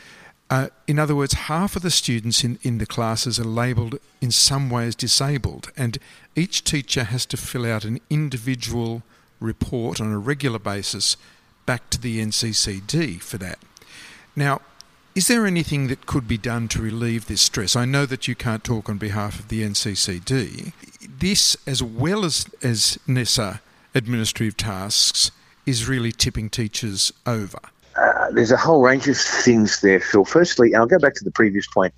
Uh, 0.49 0.67
in 0.87 0.99
other 0.99 1.15
words, 1.15 1.33
half 1.33 1.75
of 1.75 1.81
the 1.81 1.89
students 1.89 2.43
in, 2.43 2.59
in 2.61 2.77
the 2.77 2.85
classes 2.85 3.39
are 3.39 3.45
labelled 3.45 3.97
in 4.21 4.31
some 4.31 4.69
ways 4.69 4.95
disabled, 4.95 5.71
and 5.75 5.97
each 6.35 6.63
teacher 6.63 7.05
has 7.05 7.25
to 7.25 7.37
fill 7.37 7.65
out 7.65 7.85
an 7.85 7.99
individual 8.09 9.03
report 9.39 9.99
on 9.99 10.11
a 10.11 10.19
regular 10.19 10.59
basis 10.59 11.17
back 11.65 11.89
to 11.89 11.99
the 11.99 12.21
NCCD 12.21 13.21
for 13.21 13.37
that. 13.37 13.59
Now, 14.35 14.61
is 15.15 15.27
there 15.27 15.45
anything 15.45 15.87
that 15.87 16.07
could 16.07 16.27
be 16.27 16.39
done 16.39 16.67
to 16.69 16.81
relieve 16.81 17.27
this 17.27 17.41
stress? 17.41 17.75
I 17.75 17.85
know 17.85 18.05
that 18.07 18.27
you 18.27 18.35
can't 18.35 18.63
talk 18.63 18.89
on 18.89 18.97
behalf 18.97 19.39
of 19.39 19.47
the 19.49 19.61
NCCD. 19.61 20.73
This, 21.19 21.55
as 21.67 21.83
well 21.83 22.25
as, 22.25 22.47
as 22.63 22.97
NESA 23.07 23.61
administrative 23.93 24.57
tasks, 24.57 25.29
is 25.65 25.87
really 25.87 26.11
tipping 26.11 26.49
teachers 26.49 27.13
over. 27.27 27.59
Uh, 27.95 28.31
there's 28.31 28.51
a 28.51 28.57
whole 28.57 28.81
range 28.81 29.07
of 29.07 29.17
things 29.17 29.81
there, 29.81 29.99
Phil. 29.99 30.25
Firstly, 30.25 30.73
and 30.73 30.77
I'll 30.77 30.87
go 30.87 30.99
back 30.99 31.13
to 31.15 31.23
the 31.23 31.31
previous 31.31 31.67
point. 31.67 31.93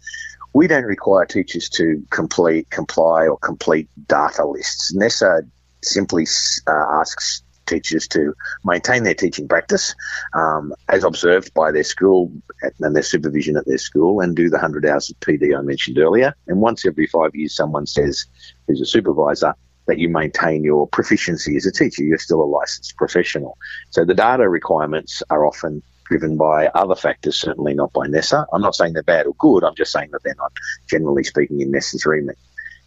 We 0.53 0.67
don't 0.67 0.85
require 0.85 1.25
teachers 1.25 1.69
to 1.69 2.03
complete, 2.11 2.69
comply, 2.69 3.27
or 3.27 3.37
complete 3.37 3.89
data 4.07 4.45
lists. 4.45 4.93
NESA 4.93 5.41
simply 5.81 6.25
uh, 6.67 6.71
asks 6.71 7.43
teachers 7.65 8.07
to 8.07 8.33
maintain 8.63 9.03
their 9.03 9.13
teaching 9.13 9.47
practice 9.47 9.95
um, 10.33 10.73
as 10.89 11.03
observed 11.03 11.53
by 11.53 11.71
their 11.71 11.83
school 11.83 12.31
and 12.79 12.95
their 12.95 13.03
supervision 13.03 13.57
at 13.57 13.65
their 13.65 13.77
school 13.77 14.21
and 14.21 14.35
do 14.35 14.49
the 14.49 14.57
100 14.57 14.85
hours 14.85 15.09
of 15.09 15.19
PD 15.19 15.57
I 15.57 15.61
mentioned 15.61 15.97
earlier. 15.97 16.35
And 16.47 16.61
once 16.61 16.85
every 16.85 17.07
five 17.07 17.33
years, 17.33 17.55
someone 17.55 17.87
says, 17.87 18.25
who's 18.67 18.81
a 18.81 18.85
supervisor, 18.85 19.55
that 19.87 19.99
you 19.99 20.09
maintain 20.09 20.63
your 20.63 20.87
proficiency 20.87 21.55
as 21.55 21.65
a 21.65 21.71
teacher. 21.71 22.03
You're 22.03 22.17
still 22.17 22.41
a 22.41 22.45
licensed 22.45 22.95
professional. 22.97 23.57
So 23.91 24.05
the 24.05 24.13
data 24.13 24.47
requirements 24.49 25.21
are 25.29 25.45
often 25.45 25.81
driven 26.05 26.37
by 26.37 26.67
other 26.67 26.95
factors, 26.95 27.35
certainly 27.35 27.73
not 27.73 27.91
by 27.93 28.07
NESA. 28.07 28.45
I'm 28.53 28.61
not 28.61 28.75
saying 28.75 28.93
they're 28.93 29.03
bad 29.03 29.25
or 29.25 29.33
good, 29.35 29.63
I'm 29.63 29.75
just 29.75 29.91
saying 29.91 30.09
that 30.11 30.23
they're 30.23 30.35
not, 30.37 30.53
generally 30.87 31.23
speaking, 31.23 31.61
in 31.61 31.71
NESA's 31.71 32.05
remit. 32.05 32.37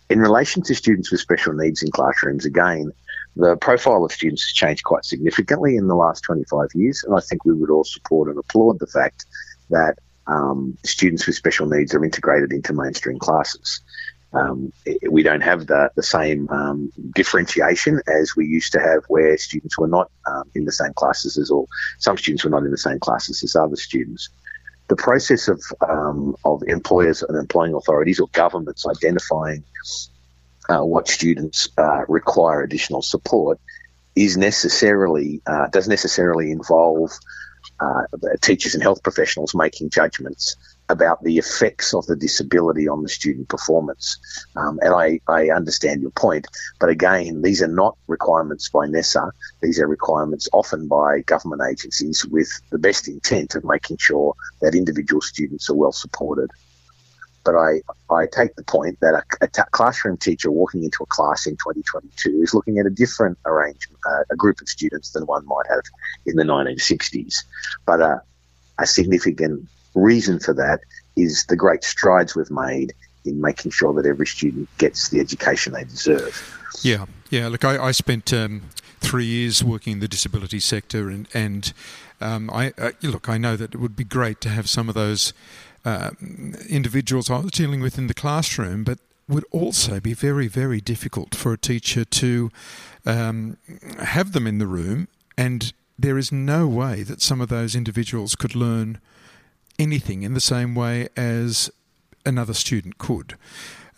In 0.09 0.21
relation 0.21 0.63
to 0.63 0.75
students 0.75 1.11
with 1.11 1.21
special 1.21 1.53
needs 1.53 1.83
in 1.83 1.91
classrooms, 1.91 2.47
again, 2.47 2.93
the 3.37 3.57
profile 3.57 4.05
of 4.05 4.13
students 4.13 4.45
has 4.45 4.53
changed 4.53 4.85
quite 4.85 5.05
significantly 5.05 5.77
in 5.77 5.87
the 5.87 5.95
last 5.95 6.23
25 6.23 6.69
years, 6.75 7.05
and 7.05 7.15
I 7.15 7.21
think 7.21 7.45
we 7.45 7.55
would 7.55 7.71
all 7.71 7.85
support 7.85 8.29
and 8.29 8.39
applaud 8.39 8.79
the 8.79 8.87
fact 8.87 9.27
that 9.71 9.99
um, 10.27 10.77
students 10.85 11.27
with 11.27 11.37
special 11.37 11.67
needs 11.67 11.95
are 11.95 12.05
integrated 12.05 12.53
into 12.53 12.73
mainstream 12.73 13.19
classes. 13.19 13.81
Um, 14.33 14.73
we 15.11 15.23
don't 15.23 15.41
have 15.41 15.67
the, 15.67 15.91
the 15.97 16.03
same 16.03 16.49
um, 16.51 16.93
differentiation 17.15 18.01
as 18.07 18.37
we 18.37 18.47
used 18.47 18.73
to 18.73 18.81
have 18.81 19.05
where 19.09 19.39
students 19.39 19.79
were 19.79 19.89
not 19.89 20.11
um, 20.27 20.45
in 20.55 20.65
the 20.67 20.73
same 20.73 20.93
classes 20.93 21.39
as, 21.39 21.51
or 21.51 21.67
some 21.99 22.19
students 22.19 22.45
were 22.45 22.51
not 22.51 22.65
in 22.65 22.71
the 22.71 22.77
same 22.77 22.99
classes 22.99 23.43
as 23.43 23.57
other 23.57 23.77
students. 23.77 24.29
The 24.89 24.97
process 24.97 25.49
of, 25.49 25.63
um, 25.87 26.37
of 26.45 26.63
employers 26.67 27.23
and 27.23 27.39
employing 27.39 27.75
authorities 27.75 28.21
or 28.21 28.29
governments 28.33 28.87
identifying 28.87 29.65
uh, 30.69 30.85
what 30.85 31.09
students 31.09 31.69
uh, 31.79 32.05
require 32.09 32.63
additional 32.63 33.01
support 33.01 33.59
is 34.15 34.37
necessarily 34.37 35.41
uh, 35.47 35.69
does 35.69 35.89
necessarily 35.89 36.51
involve 36.51 37.11
uh, 37.81 38.03
teachers 38.43 38.75
and 38.75 38.83
health 38.83 39.03
professionals 39.03 39.55
making 39.55 39.89
judgments 39.91 40.57
about 40.89 41.23
the 41.23 41.39
effects 41.39 41.93
of 41.95 42.07
the 42.07 42.17
disability 42.17 42.89
on 42.89 43.03
the 43.03 43.09
student 43.09 43.49
performance. 43.49 44.19
Um, 44.57 44.79
and 44.83 44.95
I, 44.95 45.21
I 45.29 45.51
understand 45.51 46.03
your 46.03 46.11
point, 46.11 46.47
but 46.81 46.89
again, 46.89 47.43
these 47.43 47.63
are 47.63 47.69
not 47.69 47.97
requirements 48.07 48.69
by 48.69 48.87
NESA. 48.87 49.31
These 49.61 49.81
are 49.81 49.87
requirements 49.87 50.49
often 50.53 50.89
by 50.89 51.21
government 51.21 51.63
agencies 51.69 52.25
with 52.25 52.49
the 52.71 52.79
best 52.79 53.09
intent 53.09 53.55
of 53.55 53.65
making 53.65 53.99
sure 53.99 54.35
that 54.61 54.75
individual 54.75 55.21
students 55.21 55.69
are 55.69 55.75
well 55.75 55.93
supported. 55.93 56.51
But 57.45 57.55
I, 57.55 57.81
I 58.13 58.27
take 58.31 58.57
the 58.57 58.65
point 58.65 58.99
that 59.01 59.15
a, 59.15 59.45
a 59.45 59.49
t- 59.49 59.63
classroom 59.71 60.17
teacher 60.17 60.51
walking 60.51 60.85
into 60.85 61.03
a 61.03 61.07
class 61.07 61.47
in 61.47 61.55
2022 61.55 62.43
is 62.43 62.53
looking 62.53 62.79
at 62.79 62.87
a 62.87 62.91
different 62.91 63.39
arrangement, 63.47 64.01
uh, 64.07 64.25
a 64.31 64.37
group 64.37 64.61
of 64.61 64.69
students 64.69 65.13
than 65.13 65.25
one 65.25 65.47
might 65.47 65.67
have 65.71 65.83
in 66.27 66.37
the 66.37 66.43
1960s. 66.43 67.45
But 67.87 68.03
uh, 68.03 68.19
a 68.79 68.87
significant 68.87 69.69
reason 69.99 70.39
for 70.39 70.55
that 70.55 70.81
is 71.17 71.45
the 71.47 71.57
great 71.57 71.85
strides 71.85 72.35
we've 72.35 72.51
made 72.51 72.95
in 73.25 73.41
making 73.41 73.71
sure 73.71 73.93
that 73.95 74.07
every 74.07 74.27
student 74.27 74.69
gets 74.79 75.09
the 75.11 75.21
education 75.21 75.73
they 75.73 75.85
deserve. 75.85 76.55
Yeah, 76.83 77.07
yeah. 77.31 77.49
Look, 77.49 77.65
I, 77.65 77.83
I 77.83 77.91
spent 77.91 78.33
um, 78.33 78.63
three 79.01 79.27
years 79.27 79.63
working 79.65 79.95
in 79.95 80.01
the 80.01 80.09
disability 80.09 80.61
sector, 80.61 81.09
and 81.09 81.29
and 81.35 81.73
um, 82.21 82.51
I 82.51 82.73
uh, 82.79 82.93
look, 83.03 83.29
I 83.29 83.39
know 83.39 83.57
that 83.57 83.75
it 83.75 83.81
would 83.81 83.97
be 83.97 84.05
great 84.05 84.41
to 84.43 84.49
have 84.49 84.69
some 84.69 84.89
of 84.89 84.95
those 84.95 85.33
uh, 85.85 86.11
individuals 86.69 87.31
I 87.31 87.39
was 87.39 87.53
dealing 87.53 87.81
with 87.81 87.99
in 87.99 88.07
the 88.07 88.15
classroom, 88.15 88.85
but 88.85 88.99
would 89.29 89.45
also 89.51 90.01
be 90.01 90.15
very, 90.15 90.49
very 90.49 90.81
difficult 90.81 91.35
for 91.35 91.53
a 91.53 91.59
teacher 91.59 92.05
to 92.05 92.51
um, 93.05 93.59
have 94.01 94.33
them 94.33 94.47
in 94.47 94.59
the 94.59 94.67
room, 94.67 95.09
and 95.37 95.73
there 95.99 96.17
is 96.17 96.33
no 96.33 96.67
way 96.67 97.03
that 97.03 97.21
some 97.21 97.41
of 97.41 97.49
those 97.49 97.75
individuals 97.75 98.35
could 98.35 98.55
learn 98.55 98.99
anything 99.79 100.23
in 100.23 100.35
the 100.35 100.41
same 100.41 100.75
way 100.75 101.09
as 101.17 101.71
another 102.27 102.55
student 102.55 102.99
could. 102.99 103.37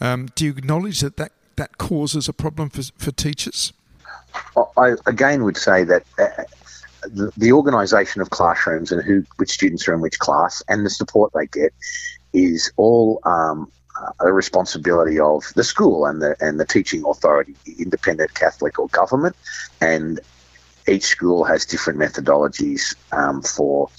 Um, 0.01 0.29
do 0.35 0.45
you 0.47 0.51
acknowledge 0.53 1.01
that, 1.01 1.17
that 1.17 1.33
that 1.57 1.77
causes 1.77 2.27
a 2.27 2.33
problem 2.33 2.71
for, 2.71 2.83
for 2.97 3.11
teachers? 3.11 3.73
I 4.79 4.95
again 5.07 5.45
would 5.45 5.59
say 5.59 5.85
that 5.85 6.05
uh, 6.19 6.45
the, 7.03 7.31
the 7.37 7.53
organisation 7.53 8.23
of 8.23 8.31
classrooms 8.31 8.93
and 8.93 9.03
who 9.03 9.25
which 9.37 9.51
students 9.51 9.87
are 9.89 9.95
in 9.95 10.01
which 10.01 10.19
class 10.19 10.63
and 10.69 10.87
the 10.87 10.91
support 10.91 11.33
they 11.35 11.47
get 11.47 11.75
is 12.33 12.73
all 12.77 13.21
um, 13.25 13.71
a 14.21 14.33
responsibility 14.33 15.19
of 15.19 15.45
the 15.55 15.65
school 15.65 16.07
and 16.07 16.23
the 16.23 16.35
and 16.41 16.59
the 16.59 16.65
teaching 16.65 17.05
authority, 17.07 17.55
independent 17.79 18.33
Catholic 18.35 18.79
or 18.79 18.89
government, 18.89 19.37
and 19.81 20.21
each 20.89 21.05
school 21.05 21.45
has 21.45 21.67
different 21.67 21.99
methodologies 21.99 22.95
um, 23.13 23.43
for 23.43 23.91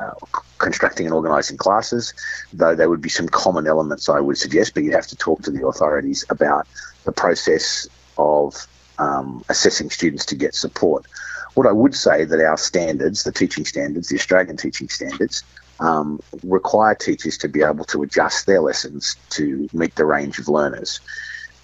uh, 0.00 0.12
constructing 0.58 1.06
and 1.06 1.14
organising 1.14 1.56
classes. 1.56 2.14
Though 2.52 2.74
there 2.74 2.88
would 2.88 3.02
be 3.02 3.08
some 3.08 3.28
common 3.28 3.66
elements, 3.66 4.08
I 4.08 4.20
would 4.20 4.38
suggest, 4.38 4.74
but 4.74 4.82
you'd 4.82 4.94
have 4.94 5.06
to 5.08 5.16
talk 5.16 5.42
to 5.42 5.50
the 5.50 5.66
authorities 5.66 6.24
about 6.30 6.66
the 7.04 7.12
process 7.12 7.88
of 8.18 8.66
um, 8.98 9.44
assessing 9.48 9.90
students 9.90 10.26
to 10.26 10.36
get 10.36 10.54
support. 10.54 11.06
What 11.54 11.66
I 11.66 11.72
would 11.72 11.94
say 11.94 12.24
that 12.24 12.40
our 12.40 12.56
standards, 12.56 13.24
the 13.24 13.32
teaching 13.32 13.64
standards, 13.64 14.08
the 14.08 14.16
Australian 14.16 14.56
teaching 14.56 14.88
standards, 14.88 15.42
um, 15.80 16.20
require 16.42 16.94
teachers 16.94 17.38
to 17.38 17.48
be 17.48 17.62
able 17.62 17.84
to 17.86 18.02
adjust 18.02 18.46
their 18.46 18.60
lessons 18.60 19.16
to 19.30 19.68
meet 19.72 19.94
the 19.96 20.04
range 20.04 20.38
of 20.38 20.48
learners. 20.48 21.00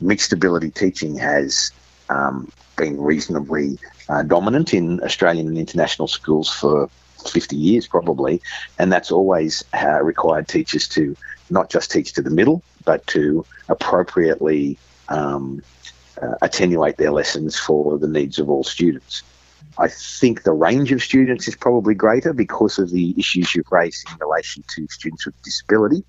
Mixed 0.00 0.32
ability 0.32 0.70
teaching 0.70 1.16
has 1.16 1.70
um, 2.08 2.50
been 2.76 3.00
reasonably 3.00 3.78
uh, 4.08 4.22
dominant 4.22 4.74
in 4.74 5.02
Australian 5.02 5.48
and 5.48 5.58
international 5.58 6.08
schools 6.08 6.50
for 6.50 6.88
50 7.30 7.56
years, 7.56 7.86
probably, 7.86 8.42
and 8.78 8.92
that's 8.92 9.10
always 9.10 9.64
uh, 9.74 10.02
required 10.02 10.48
teachers 10.48 10.88
to 10.88 11.16
not 11.50 11.70
just 11.70 11.90
teach 11.90 12.14
to 12.14 12.22
the 12.22 12.30
middle, 12.30 12.62
but 12.84 13.06
to 13.08 13.44
appropriately 13.68 14.78
um, 15.08 15.62
uh, 16.20 16.34
attenuate 16.42 16.96
their 16.96 17.12
lessons 17.12 17.58
for 17.58 17.98
the 17.98 18.08
needs 18.08 18.38
of 18.38 18.48
all 18.48 18.64
students. 18.64 19.22
I 19.78 19.88
think 19.88 20.42
the 20.42 20.52
range 20.52 20.92
of 20.92 21.02
students 21.02 21.48
is 21.48 21.54
probably 21.54 21.94
greater 21.94 22.32
because 22.32 22.78
of 22.78 22.90
the 22.90 23.14
issues 23.18 23.54
you've 23.54 23.70
raised 23.70 24.08
in 24.10 24.16
relation 24.18 24.64
to 24.74 24.86
students 24.88 25.26
with 25.26 25.40
disability. 25.42 26.04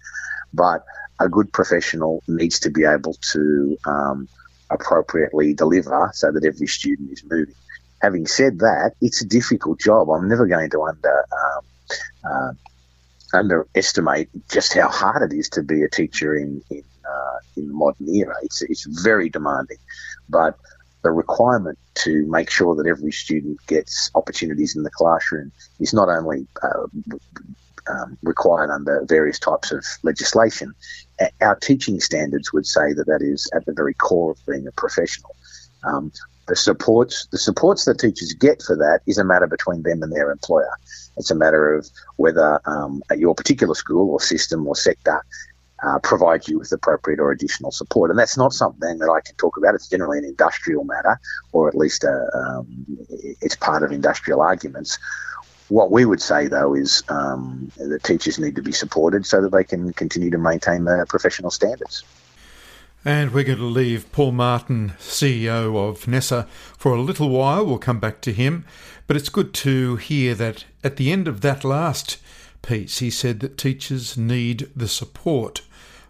But 0.53 0.85
a 1.19 1.27
good 1.27 1.51
professional 1.51 2.23
needs 2.27 2.59
to 2.61 2.69
be 2.69 2.85
able 2.85 3.15
to 3.31 3.77
um, 3.85 4.29
appropriately 4.69 5.53
deliver 5.53 6.11
so 6.13 6.31
that 6.31 6.45
every 6.45 6.67
student 6.67 7.11
is 7.11 7.23
moving. 7.23 7.55
Having 8.01 8.27
said 8.27 8.59
that, 8.59 8.91
it's 9.01 9.21
a 9.21 9.25
difficult 9.25 9.79
job. 9.79 10.09
I'm 10.09 10.27
never 10.27 10.45
going 10.45 10.69
to 10.69 10.81
under 10.83 11.25
um, 11.31 11.65
uh, 12.31 12.53
underestimate 13.33 14.29
just 14.49 14.73
how 14.73 14.89
hard 14.89 15.31
it 15.31 15.35
is 15.35 15.49
to 15.49 15.63
be 15.63 15.83
a 15.83 15.89
teacher 15.89 16.35
in 16.35 16.61
in, 16.69 16.83
uh, 17.09 17.37
in 17.55 17.67
the 17.67 17.73
modern 17.73 18.07
era. 18.13 18.35
It's 18.43 18.61
it's 18.61 18.85
very 19.03 19.29
demanding, 19.29 19.77
but 20.29 20.57
the 21.03 21.11
requirement 21.11 21.77
to 21.95 22.25
make 22.27 22.49
sure 22.49 22.75
that 22.75 22.87
every 22.87 23.11
student 23.11 23.65
gets 23.67 24.11
opportunities 24.15 24.75
in 24.75 24.83
the 24.83 24.89
classroom 24.89 25.51
is 25.79 25.93
not 25.93 26.09
only 26.09 26.47
uh, 26.63 26.87
um, 27.89 28.17
required 28.23 28.69
under 28.69 29.05
various 29.05 29.39
types 29.39 29.71
of 29.71 29.85
legislation. 30.03 30.73
Our 31.41 31.55
teaching 31.55 31.99
standards 31.99 32.51
would 32.51 32.65
say 32.65 32.93
that 32.93 33.05
that 33.07 33.21
is 33.21 33.49
at 33.55 33.65
the 33.65 33.73
very 33.73 33.93
core 33.93 34.31
of 34.31 34.45
being 34.45 34.67
a 34.67 34.71
professional. 34.71 35.35
Um, 35.83 36.11
the 36.47 36.55
supports 36.55 37.27
the 37.31 37.37
supports 37.37 37.85
that 37.85 37.99
teachers 37.99 38.33
get 38.33 38.61
for 38.61 38.75
that 38.75 39.01
is 39.05 39.17
a 39.17 39.23
matter 39.23 39.47
between 39.47 39.83
them 39.83 40.03
and 40.03 40.11
their 40.11 40.31
employer. 40.31 40.71
It's 41.17 41.31
a 41.31 41.35
matter 41.35 41.73
of 41.73 41.89
whether 42.15 42.61
um, 42.65 43.01
your 43.15 43.35
particular 43.35 43.75
school 43.75 44.11
or 44.11 44.21
system 44.21 44.67
or 44.67 44.75
sector 44.75 45.23
uh, 45.83 45.99
provide 45.99 46.47
you 46.47 46.59
with 46.59 46.71
appropriate 46.71 47.19
or 47.19 47.31
additional 47.31 47.71
support. 47.71 48.09
And 48.09 48.19
that's 48.19 48.37
not 48.37 48.53
something 48.53 48.97
that 48.99 49.09
I 49.09 49.21
can 49.21 49.35
talk 49.35 49.57
about. 49.57 49.75
It's 49.75 49.87
generally 49.87 50.17
an 50.17 50.25
industrial 50.25 50.83
matter, 50.83 51.19
or 51.51 51.67
at 51.67 51.75
least 51.75 52.03
a, 52.03 52.29
um, 52.33 52.85
it's 53.41 53.55
part 53.55 53.83
of 53.83 53.91
industrial 53.91 54.41
arguments. 54.41 54.97
What 55.69 55.91
we 55.91 56.05
would 56.05 56.21
say, 56.21 56.47
though, 56.47 56.73
is 56.73 57.03
um, 57.09 57.71
that 57.77 58.03
teachers 58.03 58.39
need 58.39 58.55
to 58.55 58.61
be 58.61 58.71
supported 58.71 59.25
so 59.25 59.41
that 59.41 59.51
they 59.51 59.63
can 59.63 59.91
continue 59.93 60.31
to 60.31 60.37
maintain 60.37 60.85
their 60.85 61.05
professional 61.05 61.51
standards. 61.51 62.03
And 63.07 63.31
we're 63.31 63.45
going 63.45 63.59
to 63.59 63.63
leave 63.63 64.11
Paul 64.11 64.33
Martin, 64.33 64.91
CEO 64.99 65.77
of 65.77 66.09
NESA, 66.09 66.45
for 66.77 66.93
a 66.93 66.99
little 66.99 67.29
while. 67.29 67.65
We'll 67.65 67.77
come 67.77 68.01
back 68.01 68.19
to 68.19 68.33
him. 68.33 68.65
But 69.07 69.15
it's 69.15 69.29
good 69.29 69.53
to 69.53 69.95
hear 69.95 70.35
that 70.35 70.65
at 70.83 70.97
the 70.97 71.13
end 71.13 71.25
of 71.25 71.39
that 71.39 71.63
last 71.63 72.17
piece, 72.61 72.97
he 72.97 73.09
said 73.09 73.39
that 73.39 73.57
teachers 73.57 74.17
need 74.17 74.69
the 74.75 74.89
support 74.89 75.61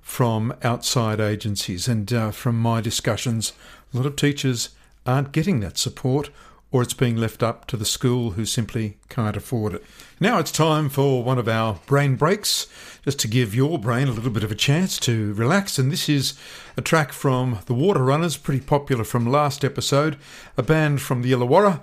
from 0.01 0.56
outside 0.63 1.20
agencies. 1.20 1.88
And 1.88 2.12
uh, 2.12 2.32
from 2.32 2.60
my 2.60 2.82
discussions, 2.82 3.54
a 3.94 3.98
lot 3.98 4.08
of 4.08 4.16
teachers 4.16 4.70
aren't 5.06 5.32
getting 5.32 5.60
that 5.60 5.77
support 5.77 6.32
or 6.71 6.81
it's 6.81 6.93
being 6.93 7.15
left 7.15 7.41
up 7.41 7.65
to 7.67 7.77
the 7.77 7.86
school 7.86 8.31
who 8.31 8.45
simply 8.45 8.97
can't 9.09 9.38
afford 9.38 9.74
it. 9.74 9.83
Now 10.19 10.39
it's 10.39 10.51
time 10.51 10.89
for 10.89 11.24
one 11.24 11.38
of 11.38 11.47
our 11.47 11.79
brain 11.86 12.15
breaks, 12.15 12.67
just 13.03 13.19
to 13.19 13.27
give 13.27 13.55
your 13.55 13.79
brain 13.79 14.07
a 14.07 14.12
little 14.12 14.31
bit 14.31 14.43
of 14.43 14.51
a 14.51 14.55
chance 14.55 15.00
to 15.01 15.33
relax. 15.33 15.79
And 15.79 15.91
this 15.91 16.09
is 16.09 16.33
a 16.75 16.81
track 16.81 17.13
from 17.13 17.59
the 17.67 17.74
Water 17.74 18.03
Runners, 18.03 18.38
pretty 18.38 18.63
popular 18.63 19.03
from 19.03 19.25
last 19.25 19.63
episode, 19.63 20.17
a 20.57 20.63
band 20.63 21.01
from 21.01 21.21
the 21.21 21.31
Illawarra, 21.31 21.81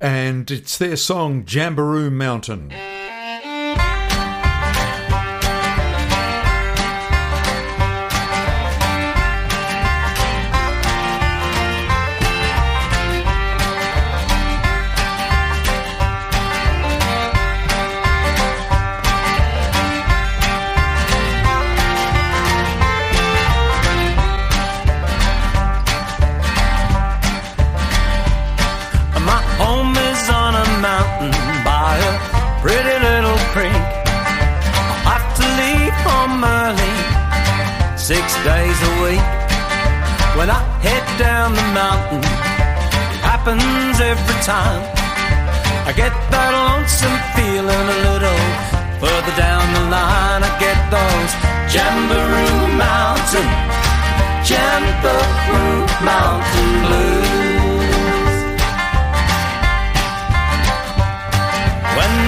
and 0.00 0.50
it's 0.50 0.76
their 0.76 0.96
song 0.96 1.44
Jamberoo 1.44 2.12
Mountain. 2.12 2.72
When 61.98 62.27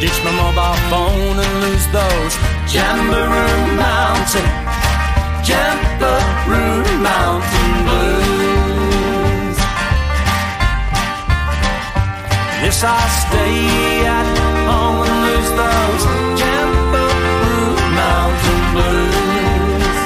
ditch 0.00 0.24
my 0.24 0.32
mobile 0.32 0.78
phone 0.88 1.36
and 1.44 1.54
lose 1.60 1.86
those 1.92 2.34
Jamberoo 2.72 3.76
Mountain, 3.76 4.48
Jamberoo 5.44 6.84
Mountain 7.08 7.72
Blues. 7.86 9.58
Yes, 12.62 12.82
I'll 12.82 13.12
stay 13.24 13.56
at 14.16 14.26
home 14.68 15.00
and 15.04 15.18
lose 15.26 15.50
those 15.60 16.02
Jamberoo 16.40 17.68
Mountain 18.00 18.62
Blues. 18.72 19.98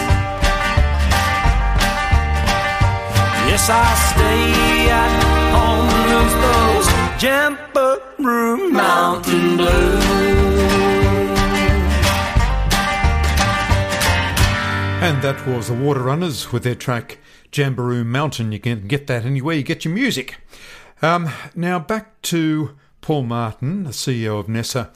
Yes, 3.49 3.65
I 3.71 3.87
stay 4.11 4.91
at 5.03 5.13
home 5.55 5.89
and 5.97 6.05
lose 6.11 6.37
those 6.47 6.87
Jamberoo 7.23 7.74
Mountain 8.75 9.57
Blues. 9.57 10.05
And 15.01 15.23
that 15.23 15.47
was 15.47 15.69
the 15.69 15.75
Water 15.75 16.03
Runners 16.03 16.51
with 16.51 16.65
their 16.65 16.75
track 16.75 17.19
Jamberoo 17.53 18.05
Mountain. 18.05 18.51
You 18.51 18.59
can 18.59 18.89
get 18.89 19.07
that 19.07 19.25
anywhere 19.25 19.55
you 19.55 19.63
get 19.63 19.85
your 19.85 19.95
music. 19.95 20.39
Um, 21.03 21.31
now 21.55 21.79
back 21.79 22.21
to 22.23 22.77
Paul 23.01 23.23
Martin, 23.23 23.85
the 23.85 23.91
CEO 23.91 24.41
of 24.41 24.49
NESA. 24.49 24.91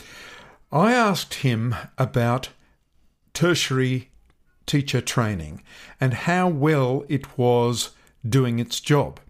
I 0.73 0.93
asked 0.93 1.35
him 1.35 1.77
about 1.97 2.49
tertiary 3.33 4.11
teacher 4.67 5.01
training 5.01 5.63
and 6.01 6.15
how 6.15 6.49
well 6.49 7.05
it 7.09 7.39
was 7.39 7.91
doing 8.29 8.59
its 8.59 8.81
job. 8.81 9.21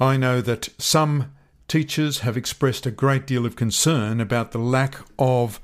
I 0.00 0.16
know 0.16 0.40
that 0.40 0.70
some 0.78 1.32
teachers 1.70 2.18
have 2.18 2.36
expressed 2.36 2.84
a 2.84 2.90
great 2.90 3.28
deal 3.28 3.46
of 3.46 3.54
concern 3.54 4.20
about 4.20 4.50
the 4.50 4.58
lack 4.58 4.96
of 5.20 5.60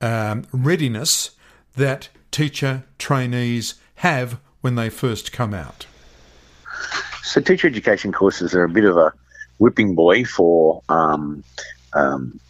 um, 0.00 0.44
readiness 0.52 1.30
that 1.76 2.08
teacher 2.32 2.82
trainees 2.98 3.74
have 3.96 4.40
when 4.62 4.74
they 4.74 4.90
first 4.90 5.30
come 5.30 5.54
out. 5.54 5.86
So, 7.22 7.40
teacher 7.40 7.68
education 7.68 8.10
courses 8.10 8.52
are 8.52 8.64
a 8.64 8.68
bit 8.68 8.84
of 8.84 8.96
a 8.96 9.12
whipping 9.58 9.94
boy 9.94 10.24
for 10.24 10.82
um, 10.88 11.44
um, 11.92 12.40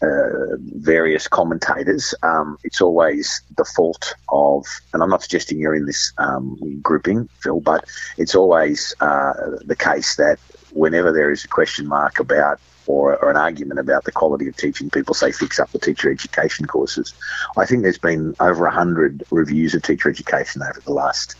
uh, 0.00 0.56
various 0.76 1.26
commentators. 1.26 2.14
Um, 2.22 2.58
it's 2.62 2.80
always 2.80 3.42
the 3.56 3.64
fault 3.64 4.14
of, 4.28 4.66
and 4.92 5.02
I'm 5.02 5.10
not 5.10 5.22
suggesting 5.22 5.58
you're 5.58 5.74
in 5.74 5.86
this 5.86 6.12
um, 6.18 6.78
grouping, 6.80 7.28
Phil, 7.40 7.58
but 7.58 7.84
it's 8.18 8.36
always 8.36 8.94
uh, 9.00 9.32
the 9.64 9.76
case 9.76 10.14
that 10.14 10.38
whenever 10.74 11.12
there 11.12 11.30
is 11.30 11.44
a 11.44 11.48
question 11.48 11.86
mark 11.86 12.20
about 12.20 12.60
or, 12.86 13.16
or, 13.16 13.30
an 13.30 13.36
argument 13.36 13.78
about 13.78 14.04
the 14.04 14.12
quality 14.12 14.48
of 14.48 14.56
teaching, 14.56 14.90
people 14.90 15.14
say 15.14 15.30
fix 15.30 15.60
up 15.60 15.70
the 15.70 15.78
teacher 15.78 16.10
education 16.10 16.66
courses. 16.66 17.14
I 17.56 17.64
think 17.64 17.82
there's 17.82 17.98
been 17.98 18.34
over 18.40 18.64
100 18.64 19.22
reviews 19.30 19.74
of 19.74 19.82
teacher 19.82 20.10
education 20.10 20.62
over 20.62 20.80
the 20.80 20.92
last 20.92 21.36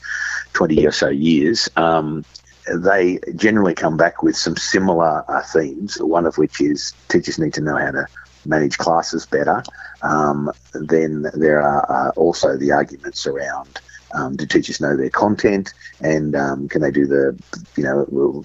20 0.53 0.87
or 0.87 0.93
so 0.93 1.09
years. 1.09 1.69
Um, 1.77 2.25
they 2.73 3.19
generally 3.35 3.75
come 3.75 3.97
back 3.97 4.23
with 4.23 4.37
some 4.37 4.57
similar 4.57 5.25
uh, 5.29 5.43
themes, 5.43 6.01
one 6.01 6.27
of 6.27 6.39
which 6.39 6.61
is 6.61 6.93
teachers 7.09 7.41
need 7.41 7.55
to 7.55 7.61
know 7.61 7.77
how 7.77 7.91
to 7.91 8.07
manage 8.47 8.79
classes 8.79 9.27
better. 9.27 9.65
Um, 10.03 10.51
then 10.73 11.27
there 11.35 11.61
are 11.61 12.09
uh, 12.09 12.11
also 12.11 12.57
the 12.57 12.71
arguments 12.71 13.27
around 13.27 13.81
um, 14.15 14.37
do 14.37 14.47
teachers 14.47 14.81
know 14.81 14.97
their 14.97 15.11
content 15.11 15.73
and 16.01 16.35
um, 16.37 16.69
can 16.69 16.83
they 16.83 16.91
do 16.91 17.07
the, 17.07 17.39
you 17.77 17.85
know, 17.85 18.43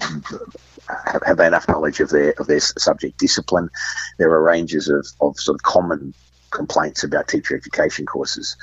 have, 1.26 1.40
enough 1.40 1.68
knowledge 1.68 2.00
of 2.00 2.10
their 2.10 2.34
of 2.38 2.46
their 2.46 2.60
subject 2.60 3.18
discipline? 3.18 3.70
There 4.18 4.30
are 4.30 4.42
ranges 4.42 4.88
of, 4.88 5.06
of 5.20 5.38
sort 5.38 5.56
of 5.56 5.62
common 5.62 6.14
complaints 6.50 7.04
about 7.04 7.28
teacher 7.28 7.56
education 7.56 8.06
courses. 8.06 8.56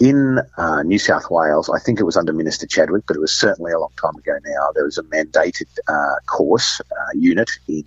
In 0.00 0.40
uh, 0.58 0.82
New 0.82 0.98
South 0.98 1.30
Wales, 1.30 1.70
I 1.70 1.78
think 1.78 2.00
it 2.00 2.04
was 2.04 2.16
under 2.16 2.32
Minister 2.32 2.66
Chadwick, 2.66 3.04
but 3.06 3.16
it 3.16 3.20
was 3.20 3.32
certainly 3.32 3.72
a 3.72 3.78
long 3.78 3.92
time 4.00 4.16
ago 4.16 4.36
now. 4.44 4.72
There 4.74 4.84
was 4.84 4.98
a 4.98 5.04
mandated 5.04 5.68
uh, 5.86 6.16
course 6.26 6.80
uh, 6.90 7.10
unit 7.14 7.48
in 7.68 7.84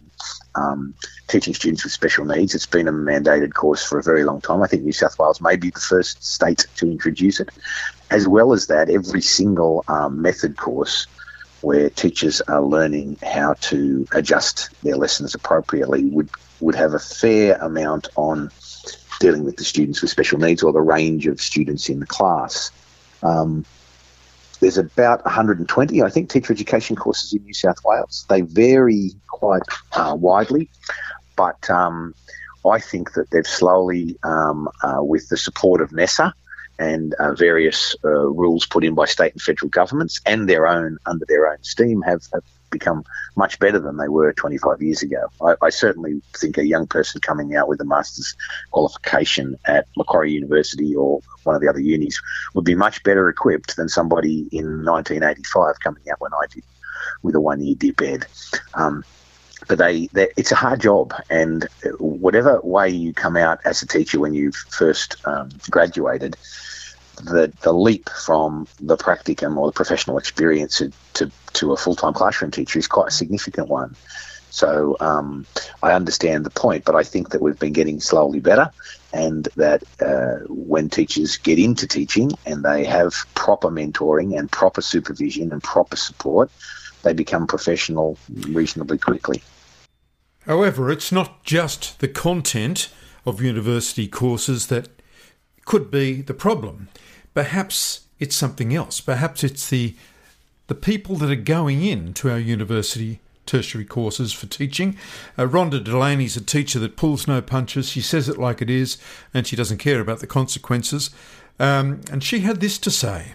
um, 0.56 0.96
teaching 1.28 1.54
students 1.54 1.84
with 1.84 1.92
special 1.92 2.24
needs. 2.24 2.56
It's 2.56 2.66
been 2.66 2.88
a 2.88 2.94
mandated 2.94 3.54
course 3.54 3.84
for 3.84 4.00
a 4.00 4.04
very 4.04 4.24
long 4.24 4.40
time. 4.40 4.64
I 4.64 4.68
think 4.68 4.84
New 4.84 4.94
South 4.94 5.20
Wales 5.20 5.42
may 5.42 5.58
be 5.58 5.70
the 5.70 5.82
first 5.82 6.24
state 6.24 6.66
to 6.78 6.90
introduce 6.90 7.42
it. 7.42 7.50
As 8.10 8.26
well 8.26 8.54
as 8.54 8.68
that, 8.68 8.90
every 8.90 9.22
single 9.22 9.84
um, 9.90 10.22
method 10.22 10.56
course 10.56 11.08
where 11.62 11.90
teachers 11.90 12.42
are 12.42 12.62
learning 12.62 13.18
how 13.24 13.54
to 13.62 14.08
adjust 14.14 14.70
their 14.84 14.96
lessons 14.96 15.34
appropriately 15.36 16.06
would 16.06 16.30
would 16.60 16.76
have 16.76 16.94
a 16.94 17.00
fair 17.00 17.56
amount 17.58 18.08
on 18.16 18.50
dealing 19.20 19.44
with 19.44 19.58
the 19.58 19.64
students 19.64 20.02
with 20.02 20.12
special 20.12 20.40
needs 20.40 20.64
or 20.64 20.72
the 20.72 20.82
range 20.82 21.28
of 21.28 21.42
students 21.42 21.90
in 21.90 22.00
the 22.00 22.06
class. 22.06 22.72
Um, 23.24 23.66
there's 24.60 24.78
about 24.78 25.24
120, 25.26 26.02
I 26.02 26.10
think, 26.10 26.30
teacher 26.30 26.52
education 26.52 26.96
courses 26.96 27.34
in 27.34 27.44
New 27.44 27.54
South 27.54 27.78
Wales. 27.86 28.26
They 28.28 28.42
vary 28.42 29.12
quite 29.28 29.62
uh, 29.94 30.16
widely, 30.20 30.70
but 31.36 31.70
um, 31.70 32.16
I 32.66 32.80
think 32.80 33.14
that 33.14 33.30
they've 33.30 33.46
slowly, 33.46 34.18
um, 34.24 34.68
uh, 34.82 35.04
with 35.04 35.30
the 35.30 35.38
support 35.38 35.82
of 35.82 35.92
NESA, 35.92 36.34
and 36.80 37.14
uh, 37.16 37.34
various 37.34 37.96
uh, 38.04 38.10
rules 38.10 38.66
put 38.66 38.84
in 38.84 38.94
by 38.94 39.06
state 39.06 39.34
and 39.34 39.42
federal 39.42 39.70
governments 39.70 40.22
and 40.26 40.48
their 40.48 40.68
own 40.68 40.98
under 41.06 41.26
their 41.26 41.52
own 41.52 41.62
steam 41.64 42.02
have, 42.02 42.22
have 42.34 42.44
become 42.70 43.04
much 43.36 43.60
better 43.60 43.80
than 43.80 43.98
they 43.98 44.10
were 44.10 44.34
25 44.34 44.82
years 44.82 45.02
ago. 45.02 45.28
I, 45.42 45.56
I, 45.62 45.70
certainly 45.70 46.22
think 46.36 46.58
a 46.58 46.66
young 46.66 46.86
person 46.88 47.22
coming 47.22 47.56
out 47.56 47.68
with 47.68 47.80
a 47.82 47.86
master's 47.86 48.36
qualification 48.72 49.56
at 49.66 49.88
Macquarie 49.96 50.34
University 50.34 50.96
or 50.96 51.22
one 51.44 51.56
of 51.56 51.62
the 51.62 51.70
other 51.70 51.80
unis 51.80 52.20
would 52.54 52.66
be 52.66 52.76
much 52.76 53.04
better 53.04 53.30
equipped 53.30 53.78
than 53.78 53.90
somebody 53.90 54.50
in 54.52 54.84
1985 54.86 55.80
coming 55.80 56.04
out 56.12 56.20
when 56.20 56.34
I 56.34 56.46
did 56.52 56.64
with 57.22 57.36
a 57.36 57.42
one 57.42 57.62
year 57.62 57.76
dip 57.78 58.02
ed. 58.02 58.26
Um, 58.74 59.04
but 59.68 59.80
they, 59.80 60.08
it's 60.14 60.52
a 60.52 60.56
hard 60.56 60.80
job, 60.82 61.14
and 61.30 61.68
whatever 62.00 62.62
way 62.62 62.90
you 62.90 63.14
come 63.14 63.36
out 63.36 63.60
as 63.66 63.82
a 63.82 63.88
teacher 63.88 64.20
when 64.20 64.34
you've 64.34 64.56
first 64.56 65.18
um, 65.26 65.50
graduated, 65.70 66.38
the 67.18 67.52
the 67.62 67.74
leap 67.74 68.10
from 68.10 68.68
the 68.80 68.98
practicum 68.98 69.58
or 69.58 69.68
the 69.68 69.74
professional 69.74 70.18
experience 70.18 70.78
to 70.78 70.92
to, 71.14 71.32
to 71.54 71.74
a 71.74 71.78
full 71.78 71.96
time 71.96 72.14
classroom 72.14 72.52
teacher 72.52 72.80
is 72.80 72.88
quite 72.88 73.08
a 73.10 73.12
significant 73.12 73.68
one. 73.68 73.96
So 74.50 74.96
um, 75.00 75.46
I 75.84 75.92
understand 75.92 76.46
the 76.46 76.50
point, 76.50 76.86
but 76.86 76.96
I 76.96 77.04
think 77.04 77.30
that 77.30 77.42
we've 77.42 77.60
been 77.60 77.74
getting 77.74 78.00
slowly 78.00 78.40
better, 78.40 78.72
and 79.14 79.48
that 79.56 79.84
uh, 80.02 80.46
when 80.48 80.90
teachers 80.90 81.38
get 81.38 81.60
into 81.60 81.86
teaching 81.86 82.32
and 82.46 82.64
they 82.64 82.86
have 82.86 83.14
proper 83.36 83.70
mentoring 83.70 84.38
and 84.38 84.52
proper 84.52 84.82
supervision 84.82 85.52
and 85.52 85.62
proper 85.62 85.96
support, 85.96 86.50
they 87.04 87.14
become 87.14 87.46
professional 87.46 88.18
reasonably 88.48 88.98
quickly. 88.98 89.44
However, 90.46 90.90
it's 90.90 91.12
not 91.12 91.44
just 91.44 92.00
the 92.00 92.08
content 92.08 92.90
of 93.26 93.42
university 93.42 94.08
courses 94.08 94.68
that 94.68 94.88
could 95.68 95.92
be 95.92 96.22
the 96.22 96.34
problem. 96.34 96.88
Perhaps 97.36 98.08
it's 98.18 98.36
something 98.36 98.74
else. 98.74 99.00
Perhaps 99.00 99.44
it's 99.44 99.70
the 99.70 99.96
the 100.66 100.76
people 100.76 101.16
that 101.18 101.30
are 101.30 101.36
going 101.36 101.84
in 101.84 102.14
to 102.14 102.30
our 102.30 102.40
university 102.40 103.22
tertiary 103.46 103.86
courses 103.86 104.34
for 104.34 104.48
teaching. 104.48 104.98
Uh, 105.40 105.48
Ronda 105.48 105.80
Delaney's 105.80 106.36
a 106.36 106.42
teacher 106.42 106.80
that 106.80 106.98
pulls 106.98 107.26
no 107.26 107.42
punches. 107.42 107.90
She 107.90 108.02
says 108.02 108.28
it 108.28 108.38
like 108.38 108.62
it 108.62 108.70
is, 108.70 108.98
and 109.34 109.48
she 109.48 109.56
doesn't 109.56 109.78
care 109.78 110.02
about 110.02 110.20
the 110.20 110.28
consequences. 110.28 111.10
Um, 111.58 112.02
and 112.12 112.22
she 112.22 112.42
had 112.42 112.60
this 112.60 112.78
to 112.80 112.92
say. 112.92 113.34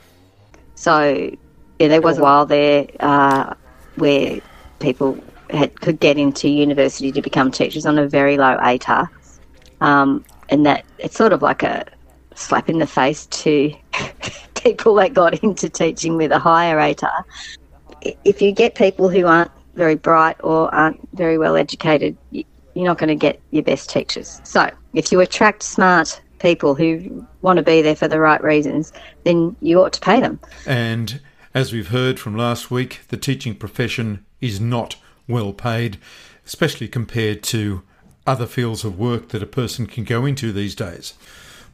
So, 0.75 1.31
yeah, 1.79 1.88
there 1.88 2.03
was 2.03 2.18
a 2.18 2.23
while 2.23 2.45
there 2.45 2.87
uh, 3.01 3.55
where 3.97 4.40
people 4.79 5.18
had, 5.49 5.81
could 5.81 6.01
get 6.01 6.18
into 6.18 6.51
university 6.51 7.11
to 7.12 7.23
become 7.23 7.51
teachers 7.51 7.87
on 7.87 7.99
a 7.99 8.07
very 8.07 8.37
low 8.37 8.59
ATAR. 8.59 9.09
Um, 9.81 10.23
and 10.51 10.66
that 10.66 10.85
it's 10.99 11.16
sort 11.16 11.33
of 11.33 11.40
like 11.40 11.62
a 11.62 11.87
slap 12.38 12.68
in 12.68 12.79
the 12.79 12.87
face 12.87 13.27
to 13.27 13.75
people 14.55 14.95
that 14.97 15.14
got 15.14 15.42
into 15.42 15.68
teaching 15.68 16.16
with 16.16 16.33
a 16.33 16.38
higher 16.38 16.77
ATAR. 16.77 17.25
If 18.25 18.42
you 18.42 18.53
get 18.53 18.75
people 18.75 19.09
who 19.09 19.27
aren't 19.27 19.51
very 19.75 19.95
bright 19.95 20.37
or 20.42 20.73
aren't 20.75 21.01
very 21.14 21.38
well 21.38 21.57
educated, 21.57 22.16
you're 22.31 22.87
not 22.87 22.99
going 22.99 23.09
to 23.09 23.14
get 23.14 23.40
your 23.51 23.62
best 23.62 23.90
teachers. 23.90 24.40
So 24.45 24.71
if 24.95 25.12
you 25.12 25.21
attract 25.21 25.62
smart 25.62 26.21
people 26.38 26.75
who 26.75 27.27
want 27.42 27.57
to 27.57 27.62
be 27.62 27.83
there 27.83 27.97
for 27.97 28.09
the 28.09 28.18
right 28.18 28.42
reasons, 28.42 28.92
then 29.25 29.57
you 29.61 29.81
ought 29.81 29.92
to 29.92 30.01
pay 30.01 30.21
them. 30.21 30.40
And 30.66 31.21
as 31.55 31.73
we've 31.73 31.88
heard 31.88 32.18
from 32.18 32.37
last 32.37 32.71
week, 32.71 33.01
the 33.09 33.16
teaching 33.16 33.55
profession 33.55 34.25
is 34.40 34.61
not 34.61 34.97
well 35.29 35.53
paid, 35.53 35.99
especially 36.45 36.88
compared 36.88 37.42
to 37.45 37.83
other 38.27 38.47
fields 38.47 38.85
of 38.85 38.99
work 38.99 39.29
that 39.29 39.42
a 39.42 39.47
person 39.47 39.87
can 39.87 40.05
go 40.05 40.25
into 40.25 40.53
these 40.53 40.75
days. 40.75 41.14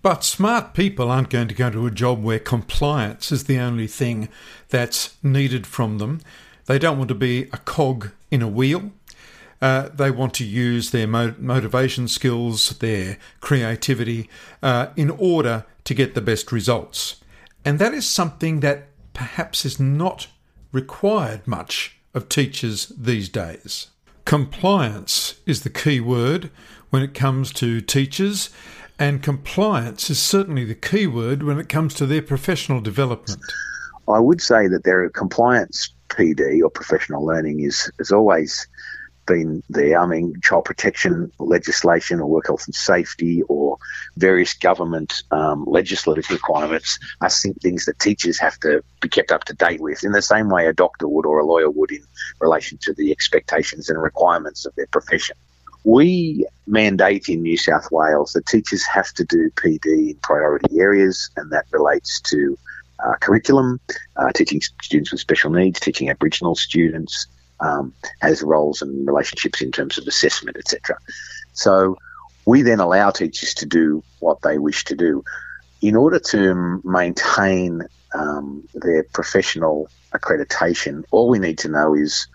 But 0.01 0.25
smart 0.25 0.75
people 0.75 1.11
aren't 1.11 1.31
going 1.31 1.49
to 1.49 1.55
go 1.55 1.71
to 1.71 1.87
a 1.87 1.91
job 1.91 2.23
where 2.23 2.39
compliance 2.39 3.33
is 3.33 3.45
the 3.45 3.59
only 3.59 3.87
thing 3.87 4.29
that's 4.69 5.17
needed 5.23 5.67
from 5.67 5.99
them. 5.99 6.21
They 6.67 6.79
don't 6.79 6.99
want 6.99 7.09
to 7.09 7.15
be 7.15 7.45
a 7.53 7.59
cog 7.59 8.11
in 8.31 8.43
a 8.43 8.49
wheel. 8.49 8.93
Uh, 9.61 9.89
they 9.89 10.11
want 10.11 10.35
to 10.35 10.45
use 10.45 10.91
their 10.91 11.07
mo- 11.09 11.35
motivation 11.39 12.07
skills, 12.07 12.71
their 12.79 13.19
creativity, 13.41 14.31
uh, 14.63 14.89
in 14.95 15.11
order 15.11 15.65
to 15.85 15.95
get 15.95 16.15
the 16.15 16.21
best 16.21 16.53
results. 16.53 17.17
And 17.65 17.79
that 17.81 17.93
is 17.93 18.07
something 18.07 18.61
that 18.61 18.89
perhaps 19.15 19.65
is 19.65 19.81
not 19.81 20.29
required 20.71 21.47
much 21.47 21.97
of 22.15 22.29
teachers 22.29 22.93
these 22.97 23.29
days. 23.29 23.89
Compliance 24.25 25.41
is 25.45 25.63
the 25.63 25.71
key 25.71 25.99
word 25.99 26.51
when 26.91 27.03
it 27.03 27.15
comes 27.15 27.53
to 27.55 27.81
teachers, 27.81 28.51
and 28.99 29.23
compliance 29.23 30.11
is 30.11 30.21
certainly 30.21 30.65
the 30.65 30.75
key 30.75 31.07
word 31.07 31.43
when 31.43 31.59
it 31.59 31.69
comes 31.69 31.95
to 31.95 32.07
their 32.07 32.23
professional 32.23 32.81
development. 32.81 33.43
I 34.09 34.19
would 34.19 34.41
say 34.41 34.69
that 34.69 34.85
their 34.85 35.09
compliance 35.11 35.93
PD 36.09 36.63
or 36.63 36.71
professional 36.71 37.25
learning 37.25 37.61
is, 37.61 37.91
is 37.99 38.11
always 38.11 38.67
been 39.27 39.63
there. 39.69 40.01
I 40.01 40.07
mean, 40.07 40.35
child 40.43 40.65
protection 40.65 41.31
legislation 41.39 42.19
or 42.19 42.27
work 42.27 42.47
health 42.47 42.65
and 42.67 42.75
safety 42.75 43.43
or 43.49 43.77
various 44.17 44.55
government 44.55 45.23
um, 45.31 45.65
legislative 45.67 46.29
requirements 46.31 46.99
are 47.21 47.29
things 47.29 47.85
that 47.85 47.99
teachers 47.99 48.39
have 48.39 48.59
to 48.61 48.83
be 49.01 49.09
kept 49.09 49.31
up 49.31 49.45
to 49.45 49.55
date 49.55 49.81
with 49.81 50.03
in 50.03 50.13
the 50.13 50.23
same 50.23 50.49
way 50.49 50.67
a 50.67 50.73
doctor 50.73 51.07
would 51.07 51.27
or 51.27 51.39
a 51.39 51.47
lawyer 51.47 51.71
would 51.71 51.93
in 51.93 52.03
relation 52.41 52.79
to 52.79 52.95
the 52.95 53.13
expectations 53.13 53.91
and 53.91 54.01
requirements 54.01 54.65
of 54.65 54.75
their 54.75 54.87
profession. 54.87 55.37
We 55.85 56.47
mandate 56.67 57.29
in 57.29 57.43
New 57.43 57.57
South 57.57 57.91
Wales 57.91 58.33
that 58.33 58.47
teachers 58.47 58.85
have 58.85 59.13
to 59.15 59.25
do 59.25 59.51
PD 59.51 60.11
in 60.11 60.17
priority 60.23 60.81
areas, 60.81 61.31
and 61.37 61.51
that 61.53 61.67
relates 61.71 62.21
to 62.23 62.59
uh, 63.05 63.15
curriculum, 63.21 63.81
uh, 64.17 64.33
teaching 64.33 64.61
students 64.83 65.13
with 65.13 65.21
special 65.21 65.51
needs, 65.51 65.81
teaching 65.81 66.11
Aboriginal 66.11 66.55
students, 66.55 67.27
um, 67.61 67.93
has 68.21 68.43
roles 68.43 68.83
and 68.83 69.07
relationships 69.07 69.61
in 69.61 69.73
terms 69.73 69.99
of 69.99 70.07
assessment, 70.07 70.57
etc. 70.57 70.97
So 71.53 71.97
we 72.45 72.63
then 72.63 72.81
allow 72.81 73.11
teachers 73.11 73.55
to 73.55 73.67
do 73.67 74.03
what 74.21 74.43
they 74.43 74.59
wish 74.59 74.85
to 74.85 74.97
do. 74.97 75.25
In 75.81 75.95
order 75.95 76.19
to 76.19 76.81
maintain 76.85 77.83
um, 78.15 78.67
their 78.75 79.05
professional 79.05 79.89
accreditation, 80.13 81.05
all 81.11 81.29
we 81.29 81.39
need 81.39 81.59
to 81.59 81.69
know 81.69 81.95
is 81.95 82.27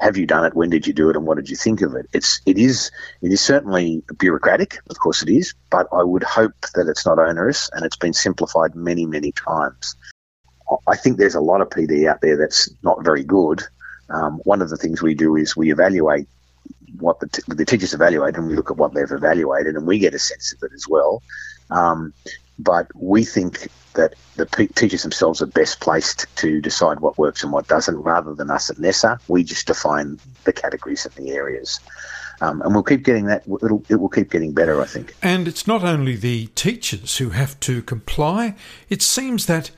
have 0.00 0.16
you 0.16 0.26
done 0.26 0.44
it? 0.44 0.54
When 0.54 0.70
did 0.70 0.86
you 0.86 0.92
do 0.92 1.10
it? 1.10 1.16
And 1.16 1.26
what 1.26 1.36
did 1.36 1.50
you 1.50 1.56
think 1.56 1.82
of 1.82 1.94
it? 1.94 2.06
It's 2.12 2.40
it 2.46 2.58
is 2.58 2.90
it 3.22 3.32
is 3.32 3.40
certainly 3.40 4.02
bureaucratic, 4.18 4.78
of 4.88 4.98
course 4.98 5.22
it 5.22 5.28
is, 5.28 5.54
but 5.70 5.86
I 5.92 6.02
would 6.02 6.22
hope 6.22 6.54
that 6.74 6.88
it's 6.88 7.06
not 7.06 7.18
onerous 7.18 7.70
and 7.72 7.84
it's 7.84 7.96
been 7.96 8.14
simplified 8.14 8.74
many 8.74 9.06
many 9.06 9.32
times. 9.32 9.96
I 10.86 10.96
think 10.96 11.18
there's 11.18 11.34
a 11.34 11.40
lot 11.40 11.60
of 11.60 11.68
PD 11.68 12.08
out 12.08 12.20
there 12.20 12.36
that's 12.36 12.70
not 12.82 13.04
very 13.04 13.24
good, 13.24 13.62
um, 14.10 14.40
one 14.44 14.60
of 14.60 14.68
the 14.68 14.76
things 14.76 15.00
we 15.00 15.14
do 15.14 15.36
is 15.36 15.56
we 15.56 15.72
evaluate 15.72 16.28
what 16.98 17.20
the, 17.20 17.28
t- 17.28 17.42
the 17.46 17.64
teachers 17.64 17.94
evaluate 17.94 18.36
and 18.36 18.46
we 18.46 18.56
look 18.56 18.70
at 18.70 18.76
what 18.76 18.92
they've 18.92 19.10
evaluated 19.10 19.76
and 19.76 19.86
we 19.86 19.98
get 19.98 20.14
a 20.14 20.18
sense 20.18 20.52
of 20.52 20.62
it 20.64 20.74
as 20.74 20.86
well. 20.88 21.22
Um, 21.70 22.12
but 22.62 22.90
we 22.94 23.24
think 23.24 23.68
that 23.94 24.14
the 24.36 24.46
p- 24.46 24.68
teachers 24.68 25.02
themselves 25.02 25.42
are 25.42 25.46
best 25.46 25.80
placed 25.80 26.26
to 26.36 26.60
decide 26.60 27.00
what 27.00 27.18
works 27.18 27.42
and 27.42 27.52
what 27.52 27.66
doesn't, 27.68 27.96
rather 27.96 28.34
than 28.34 28.50
us 28.50 28.70
at 28.70 28.78
NESA. 28.78 29.18
We 29.28 29.44
just 29.44 29.66
define 29.66 30.18
the 30.44 30.52
categories 30.52 31.06
and 31.06 31.14
the 31.14 31.32
areas. 31.32 31.80
Um, 32.40 32.62
and 32.62 32.72
we'll 32.72 32.82
keep 32.82 33.04
getting 33.04 33.26
that. 33.26 33.42
It'll, 33.62 33.84
it 33.88 33.96
will 33.96 34.08
keep 34.08 34.30
getting 34.30 34.52
better, 34.52 34.80
I 34.80 34.86
think. 34.86 35.14
And 35.22 35.46
it's 35.46 35.66
not 35.66 35.84
only 35.84 36.16
the 36.16 36.46
teachers 36.54 37.18
who 37.18 37.30
have 37.30 37.58
to 37.60 37.82
comply. 37.82 38.54
It 38.88 39.02
seems 39.02 39.46
that 39.46 39.70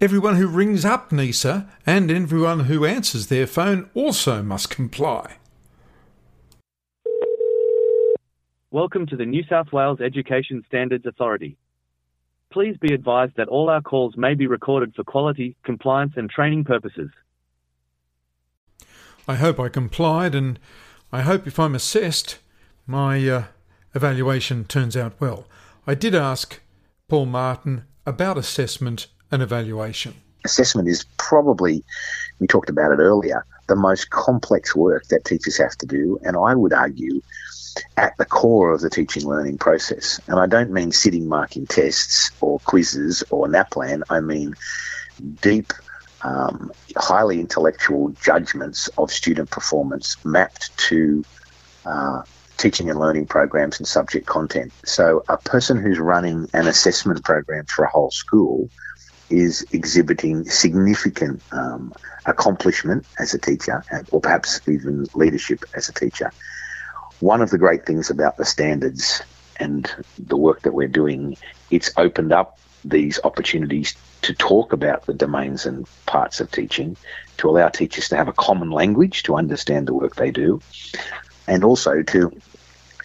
everyone 0.00 0.36
who 0.36 0.46
rings 0.46 0.84
up 0.84 1.12
NESA 1.12 1.68
and 1.86 2.10
everyone 2.10 2.60
who 2.60 2.84
answers 2.84 3.28
their 3.28 3.46
phone 3.46 3.88
also 3.94 4.42
must 4.42 4.68
comply. 4.68 5.36
Welcome 8.72 9.06
to 9.06 9.16
the 9.16 9.26
New 9.26 9.42
South 9.48 9.72
Wales 9.72 10.00
Education 10.00 10.62
Standards 10.68 11.04
Authority. 11.04 11.56
Please 12.52 12.76
be 12.78 12.92
advised 12.92 13.36
that 13.36 13.48
all 13.48 13.70
our 13.70 13.80
calls 13.80 14.16
may 14.16 14.34
be 14.34 14.48
recorded 14.48 14.92
for 14.96 15.04
quality, 15.04 15.56
compliance, 15.62 16.14
and 16.16 16.28
training 16.28 16.64
purposes. 16.64 17.10
I 19.28 19.36
hope 19.36 19.60
I 19.60 19.68
complied, 19.68 20.34
and 20.34 20.58
I 21.12 21.20
hope 21.22 21.46
if 21.46 21.60
I'm 21.60 21.76
assessed, 21.76 22.38
my 22.88 23.28
uh, 23.28 23.44
evaluation 23.94 24.64
turns 24.64 24.96
out 24.96 25.20
well. 25.20 25.46
I 25.86 25.94
did 25.94 26.14
ask 26.14 26.60
Paul 27.06 27.26
Martin 27.26 27.84
about 28.04 28.36
assessment 28.36 29.06
and 29.30 29.42
evaluation. 29.42 30.14
Assessment 30.44 30.88
is 30.88 31.04
probably, 31.18 31.84
we 32.40 32.48
talked 32.48 32.70
about 32.70 32.90
it 32.90 32.98
earlier, 32.98 33.46
the 33.68 33.76
most 33.76 34.10
complex 34.10 34.74
work 34.74 35.04
that 35.06 35.24
teachers 35.24 35.56
have 35.58 35.76
to 35.76 35.86
do, 35.86 36.18
and 36.24 36.36
I 36.36 36.56
would 36.56 36.72
argue 36.72 37.20
at 37.96 38.16
the 38.16 38.24
core 38.24 38.72
of 38.72 38.80
the 38.80 38.90
teaching 38.90 39.26
learning 39.26 39.58
process. 39.58 40.20
And 40.26 40.38
I 40.38 40.46
don't 40.46 40.70
mean 40.70 40.92
sitting 40.92 41.28
marking 41.28 41.66
tests 41.66 42.30
or 42.40 42.58
quizzes 42.60 43.22
or 43.30 43.48
NAPLAN, 43.48 44.02
I 44.10 44.20
mean 44.20 44.54
deep, 45.40 45.72
um, 46.22 46.72
highly 46.96 47.40
intellectual 47.40 48.10
judgments 48.22 48.88
of 48.98 49.10
student 49.10 49.50
performance 49.50 50.22
mapped 50.24 50.76
to 50.88 51.24
uh, 51.84 52.22
teaching 52.56 52.90
and 52.90 52.98
learning 52.98 53.26
programs 53.26 53.78
and 53.78 53.88
subject 53.88 54.26
content. 54.26 54.72
So 54.84 55.24
a 55.28 55.38
person 55.38 55.80
who's 55.80 55.98
running 55.98 56.48
an 56.52 56.66
assessment 56.66 57.24
program 57.24 57.64
for 57.66 57.84
a 57.84 57.90
whole 57.90 58.10
school 58.10 58.68
is 59.30 59.64
exhibiting 59.72 60.44
significant 60.44 61.40
um, 61.52 61.92
accomplishment 62.26 63.06
as 63.18 63.32
a 63.32 63.38
teacher, 63.38 63.84
or 64.10 64.20
perhaps 64.20 64.60
even 64.68 65.06
leadership 65.14 65.64
as 65.74 65.88
a 65.88 65.92
teacher 65.92 66.32
one 67.20 67.42
of 67.42 67.50
the 67.50 67.58
great 67.58 67.86
things 67.86 68.10
about 68.10 68.36
the 68.36 68.44
standards 68.44 69.22
and 69.58 69.90
the 70.18 70.36
work 70.36 70.62
that 70.62 70.72
we're 70.72 70.88
doing, 70.88 71.36
it's 71.70 71.90
opened 71.96 72.32
up 72.32 72.58
these 72.84 73.20
opportunities 73.24 73.94
to 74.22 74.34
talk 74.34 74.72
about 74.72 75.06
the 75.06 75.14
domains 75.14 75.66
and 75.66 75.86
parts 76.06 76.40
of 76.40 76.50
teaching, 76.50 76.96
to 77.36 77.48
allow 77.48 77.68
teachers 77.68 78.08
to 78.08 78.16
have 78.16 78.28
a 78.28 78.32
common 78.32 78.70
language 78.70 79.22
to 79.24 79.36
understand 79.36 79.86
the 79.86 79.94
work 79.94 80.16
they 80.16 80.30
do, 80.30 80.60
and 81.46 81.64
also 81.64 82.02
to 82.02 82.32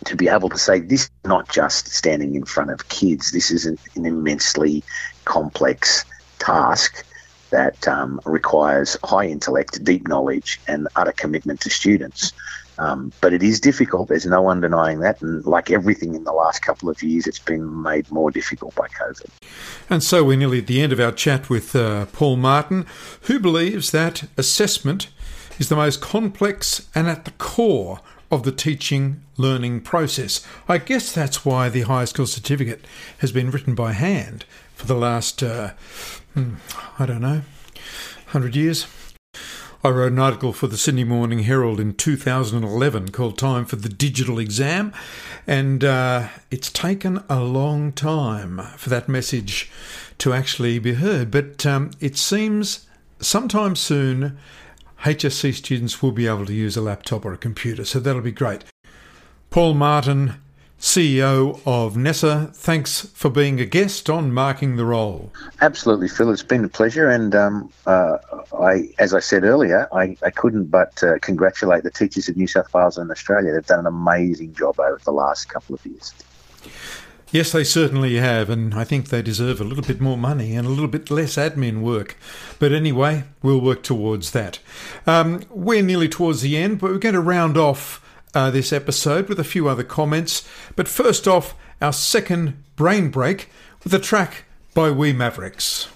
to 0.06 0.16
be 0.16 0.28
able 0.28 0.50
to 0.50 0.58
say 0.58 0.80
this 0.80 1.04
is 1.04 1.12
not 1.24 1.50
just 1.50 1.88
standing 1.88 2.36
in 2.36 2.46
front 2.46 2.70
of 2.70 2.90
kids. 2.90 3.32
This 3.32 3.50
is 3.50 3.66
an, 3.66 3.78
an 3.96 4.06
immensely 4.06 4.84
complex 5.24 6.06
task 6.38 7.04
that 7.50 7.88
um, 7.88 8.20
requires 8.26 8.98
high 9.04 9.26
intellect, 9.26 9.84
deep 9.84 10.08
knowledge, 10.08 10.60
and 10.68 10.88
utter 10.96 11.14
commitment 11.14 11.62
to 11.62 11.70
students. 11.70 12.34
Um, 12.78 13.12
but 13.22 13.34
it 13.34 13.42
is 13.42 13.60
difficult. 13.60 14.10
There's 14.10 14.26
no 14.26 14.42
one 14.42 14.62
denying 14.62 15.00
that. 15.00 15.22
And 15.22 15.46
like 15.46 15.72
everything 15.72 16.16
in 16.16 16.24
the 16.24 16.34
last 16.34 16.62
couple 16.62 16.90
of 16.90 17.02
years, 17.02 17.28
it's 17.28 17.40
been 17.40 17.82
made 17.82 18.12
more 18.12 18.32
difficult 18.32 18.76
by 18.76 18.88
COVID. 18.88 19.30
And 19.90 20.04
so 20.04 20.24
we're 20.24 20.38
nearly 20.38 20.60
at 20.60 20.68
the 20.68 20.82
end 20.82 20.92
of 20.92 21.00
our 21.00 21.12
chat 21.12 21.50
with 21.50 21.76
uh, 21.76 22.06
Paul 22.08 22.36
Martin, 22.38 22.86
who 23.22 23.40
believes 23.40 23.92
that 23.92 24.26
assessment 24.38 25.08
is 25.58 25.70
the 25.70 25.76
most 25.76 26.02
complex 26.02 26.90
and 26.94 27.08
at 27.08 27.26
the 27.26 27.32
core 27.32 28.00
of 28.32 28.44
the 28.44 28.52
teaching 28.52 29.22
learning 29.38 29.82
process. 29.82 30.46
I 30.68 30.78
guess 30.78 31.12
that's 31.12 31.46
why 31.46 31.70
the 31.70 31.82
high 31.82 32.06
school 32.06 32.28
certificate 32.28 32.86
has 33.20 33.32
been 33.32 33.52
written 33.52 33.76
by 33.76 33.94
hand 33.94 34.46
for 34.74 34.88
the 34.88 34.96
last, 34.96 35.42
uh, 35.42 35.72
hmm, 36.34 36.56
I 37.00 37.06
don't 37.06 37.22
know, 37.22 37.42
100 38.32 38.56
years. 38.56 38.88
I 39.86 39.90
wrote 39.90 40.14
an 40.14 40.18
article 40.20 40.52
for 40.52 40.66
the 40.66 40.80
Sydney 40.80 41.04
Morning 41.04 41.44
Herald 41.44 41.80
in 41.80 41.94
2011 41.94 43.12
called 43.12 43.38
Time 43.38 43.66
for 43.66 43.76
the 43.76 43.88
Digital 43.88 44.40
Exam, 44.40 44.92
and 45.46 45.84
uh, 45.84 46.30
it's 46.50 46.72
taken 46.72 47.24
a 47.30 47.42
long 47.42 47.92
time 47.92 48.58
for 48.78 48.90
that 48.90 49.08
message 49.08 49.70
to 50.18 50.34
actually 50.34 50.80
be 50.80 50.96
heard. 50.96 51.30
But 51.30 51.68
um, 51.68 51.92
it 52.00 52.18
seems 52.18 52.88
sometime 53.20 53.76
soon 53.76 54.40
HSC 55.02 55.54
students 55.54 56.02
will 56.02 56.12
be 56.12 56.26
able 56.26 56.48
to 56.48 56.54
use 56.54 56.76
a 56.76 56.82
laptop 56.82 57.24
or 57.24 57.34
a 57.34 57.38
computer, 57.38 57.86
so 57.86 58.00
that'll 58.00 58.24
be 58.24 58.32
great. 58.32 58.64
Paul 59.52 59.76
Martin, 59.76 60.34
CEO 60.80 61.62
of 61.66 61.96
NESA. 61.96 62.54
Thanks 62.56 63.02
for 63.14 63.30
being 63.30 63.60
a 63.60 63.66
guest 63.66 64.10
on 64.10 64.34
Marking 64.34 64.76
the 64.76 64.86
Role. 64.86 65.32
Absolutely, 65.62 66.08
Phil. 66.08 66.30
It's 66.32 66.44
been 66.44 66.66
a 66.66 66.70
pleasure, 66.70 67.10
and 67.10 67.34
um, 67.34 67.70
uh, 67.86 68.18
I, 68.60 68.90
as 69.00 69.14
I 69.14 69.20
said 69.20 69.44
earlier, 69.44 69.88
I, 69.94 70.18
I 70.22 70.30
couldn't 70.30 70.66
but 70.66 71.02
uh, 71.04 71.20
congratulate 71.20 71.84
the 71.84 71.92
teachers 71.92 72.30
of 72.30 72.38
New 72.38 72.48
South 72.48 72.74
Wales 72.74 72.98
and 72.98 73.10
Australia. 73.10 73.54
They've 73.54 73.66
done 73.66 73.80
an 73.80 73.86
amazing 73.86 74.54
job 74.54 74.80
over 74.80 75.00
the 75.04 75.12
last 75.12 75.50
couple 75.50 75.76
of 75.76 75.86
years. 75.86 76.14
Yes, 77.32 77.52
they 77.52 77.64
certainly 77.64 78.16
have, 78.16 78.50
and 78.50 78.74
I 78.74 78.84
think 78.84 79.10
they 79.10 79.22
deserve 79.22 79.60
a 79.60 79.64
little 79.64 79.84
bit 79.84 80.00
more 80.00 80.18
money 80.18 80.56
and 80.56 80.66
a 80.66 80.70
little 80.70 80.88
bit 80.88 81.10
less 81.10 81.36
admin 81.36 81.82
work. 81.82 82.16
But 82.60 82.72
anyway, 82.72 83.24
we'll 83.42 83.60
work 83.60 83.84
towards 83.84 84.32
that. 84.32 84.60
Um, 85.08 85.42
we're 85.50 85.82
nearly 85.82 86.08
towards 86.08 86.42
the 86.42 86.56
end, 86.56 86.80
but 86.80 86.92
we're 86.92 86.98
going 86.98 87.16
to 87.16 87.22
round 87.22 87.58
off 87.58 88.02
uh, 88.36 88.52
this 88.52 88.72
episode 88.72 89.30
with 89.30 89.40
a 89.40 89.44
few 89.44 89.68
other 89.68 89.84
comments. 89.84 90.48
But 90.76 90.88
first 90.88 91.28
off, 91.28 91.56
our 91.82 91.94
second 91.94 92.64
brain 92.76 93.10
break 93.10 93.50
with 93.84 93.94
a 93.94 94.00
track 94.00 94.44
by 94.74 94.92
We 94.92 95.14
Mavericks. 95.14 95.88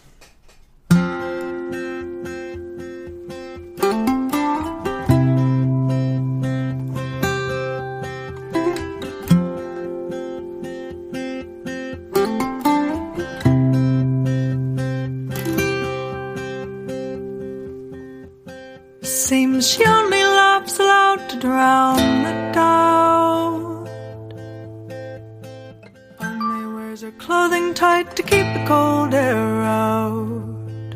Clothing 27.19 27.73
tight 27.73 28.15
to 28.15 28.23
keep 28.23 28.47
the 28.55 28.63
cold 28.65 29.13
air 29.13 29.61
out. 29.61 30.95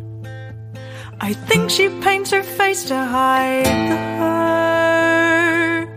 I 1.19 1.33
think 1.33 1.69
she 1.69 1.89
paints 2.01 2.31
her 2.31 2.43
face 2.43 2.85
to 2.85 2.95
hide 2.95 3.65
the 3.91 3.97
hurt. 4.19 5.89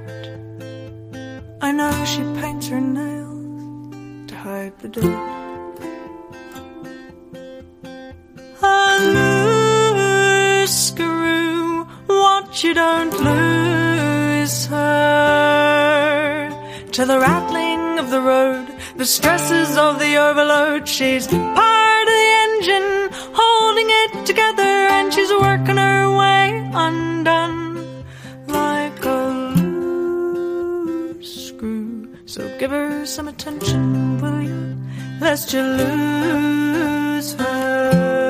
I 1.62 1.72
know 1.72 2.04
she 2.04 2.22
paints 2.40 2.66
her 2.68 2.80
nails 2.80 4.28
to 4.28 4.36
hide 4.36 4.78
the 4.80 4.88
dirt. 4.88 5.04
A 8.62 8.98
loose 9.16 10.76
screw, 10.88 11.84
what 12.06 12.62
you 12.64 12.74
don't 12.74 13.14
lose 13.30 14.66
her 14.66 16.50
to 16.92 17.04
the 17.04 17.18
rattling 17.18 17.98
of 17.98 18.10
the 18.10 18.20
road 18.20 18.75
the 18.96 19.04
stresses 19.04 19.76
of 19.76 19.98
the 19.98 20.16
overload. 20.16 20.88
She's 20.88 21.26
part 21.26 22.08
of 22.08 22.14
the 22.14 22.28
engine, 22.44 23.08
holding 23.34 23.86
it 23.88 24.24
together, 24.26 24.62
and 24.62 25.12
she's 25.12 25.30
working 25.30 25.76
her 25.76 26.16
way 26.16 26.70
undone 26.74 28.04
like 28.46 29.04
a 29.04 29.28
loose 30.36 31.48
screw. 31.48 32.08
So 32.24 32.48
give 32.58 32.70
her 32.70 33.04
some 33.06 33.28
attention, 33.28 34.20
will 34.20 34.42
you? 34.42 34.76
Lest 35.20 35.52
you 35.52 35.62
lose 35.62 37.34
her. 37.34 38.25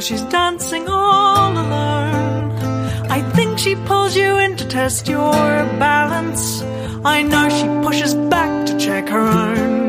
She's 0.00 0.22
dancing 0.22 0.88
all 0.88 1.52
alone. 1.52 2.52
I 3.10 3.20
think 3.34 3.58
she 3.58 3.74
pulls 3.74 4.16
you 4.16 4.38
in 4.38 4.56
to 4.56 4.66
test 4.66 5.08
your 5.08 5.32
balance. 5.78 6.62
I 7.04 7.22
know 7.22 7.48
she 7.48 7.66
pushes 7.86 8.14
back 8.14 8.66
to 8.66 8.78
check 8.78 9.08
her 9.08 9.20
own. 9.20 9.84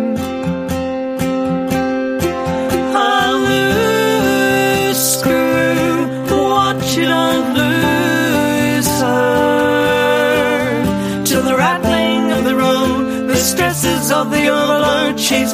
Don't 6.96 7.54
lose 7.54 8.88
her. 9.02 9.64
Till 11.26 11.44
the 11.44 11.56
rattling 11.56 12.32
of 12.32 12.44
the 12.44 12.56
road, 12.56 13.28
the 13.28 13.36
stresses 13.36 14.12
of 14.12 14.32
the 14.32 14.48
overload, 14.48 15.20
she's 15.20 15.54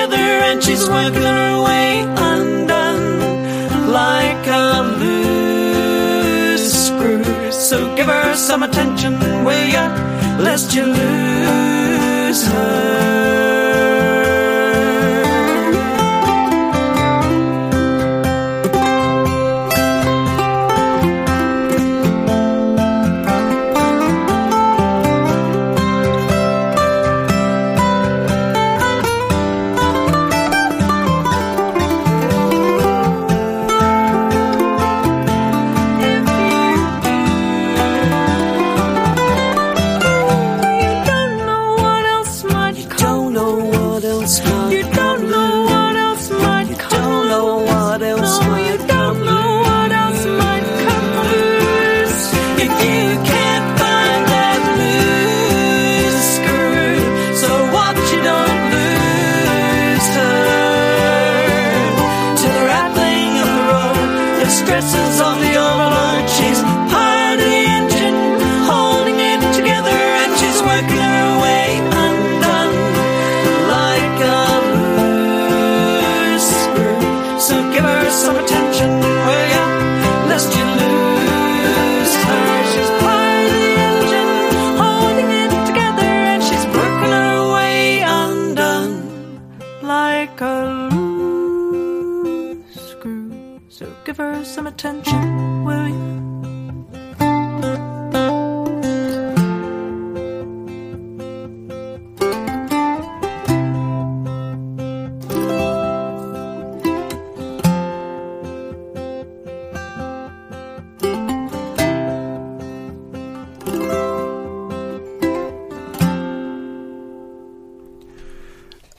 together, 0.00 0.28
and 0.48 0.62
she's 0.62 0.88
working 0.88 1.22
her 1.22 1.62
way 1.64 2.00
undone 2.16 3.90
like 3.90 4.46
a 4.46 4.82
loose 4.98 6.86
screw. 6.86 7.52
So 7.52 7.94
give 7.96 8.06
her 8.06 8.34
some 8.34 8.62
attention, 8.62 9.18
will 9.44 9.68
ya? 9.68 9.88
Lest 10.38 10.74
you 10.74 10.86
lose 10.86 12.46
her. 12.46 13.49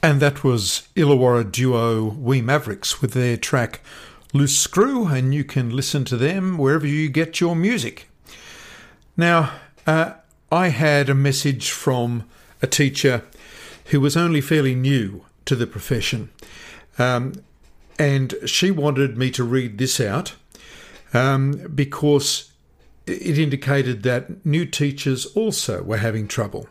And 0.03 0.19
that 0.19 0.43
was 0.43 0.87
Illawarra 0.95 1.51
duo 1.51 2.03
We 2.03 2.41
Mavericks 2.41 3.01
with 3.01 3.13
their 3.13 3.37
track 3.37 3.81
Loose 4.33 4.57
Screw, 4.57 5.05
and 5.07 5.31
you 5.31 5.43
can 5.43 5.69
listen 5.69 6.05
to 6.05 6.17
them 6.17 6.57
wherever 6.57 6.87
you 6.87 7.07
get 7.07 7.39
your 7.39 7.55
music. 7.55 8.07
Now, 9.15 9.51
uh, 9.85 10.13
I 10.51 10.69
had 10.69 11.07
a 11.07 11.13
message 11.13 11.69
from 11.69 12.23
a 12.63 12.67
teacher 12.67 13.23
who 13.85 14.01
was 14.01 14.17
only 14.17 14.41
fairly 14.41 14.73
new 14.73 15.23
to 15.45 15.55
the 15.55 15.67
profession, 15.67 16.29
um, 16.97 17.33
and 17.99 18.33
she 18.47 18.71
wanted 18.71 19.17
me 19.17 19.29
to 19.31 19.43
read 19.43 19.77
this 19.77 19.99
out 19.99 20.33
um, 21.13 21.67
because 21.75 22.51
it 23.05 23.37
indicated 23.37 24.01
that 24.03 24.43
new 24.43 24.65
teachers 24.65 25.27
also 25.27 25.83
were 25.83 25.97
having 25.97 26.27
trouble. 26.27 26.67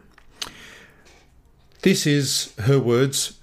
This 1.83 2.07
is 2.07 2.53
her 2.59 2.79
words. 2.79 3.39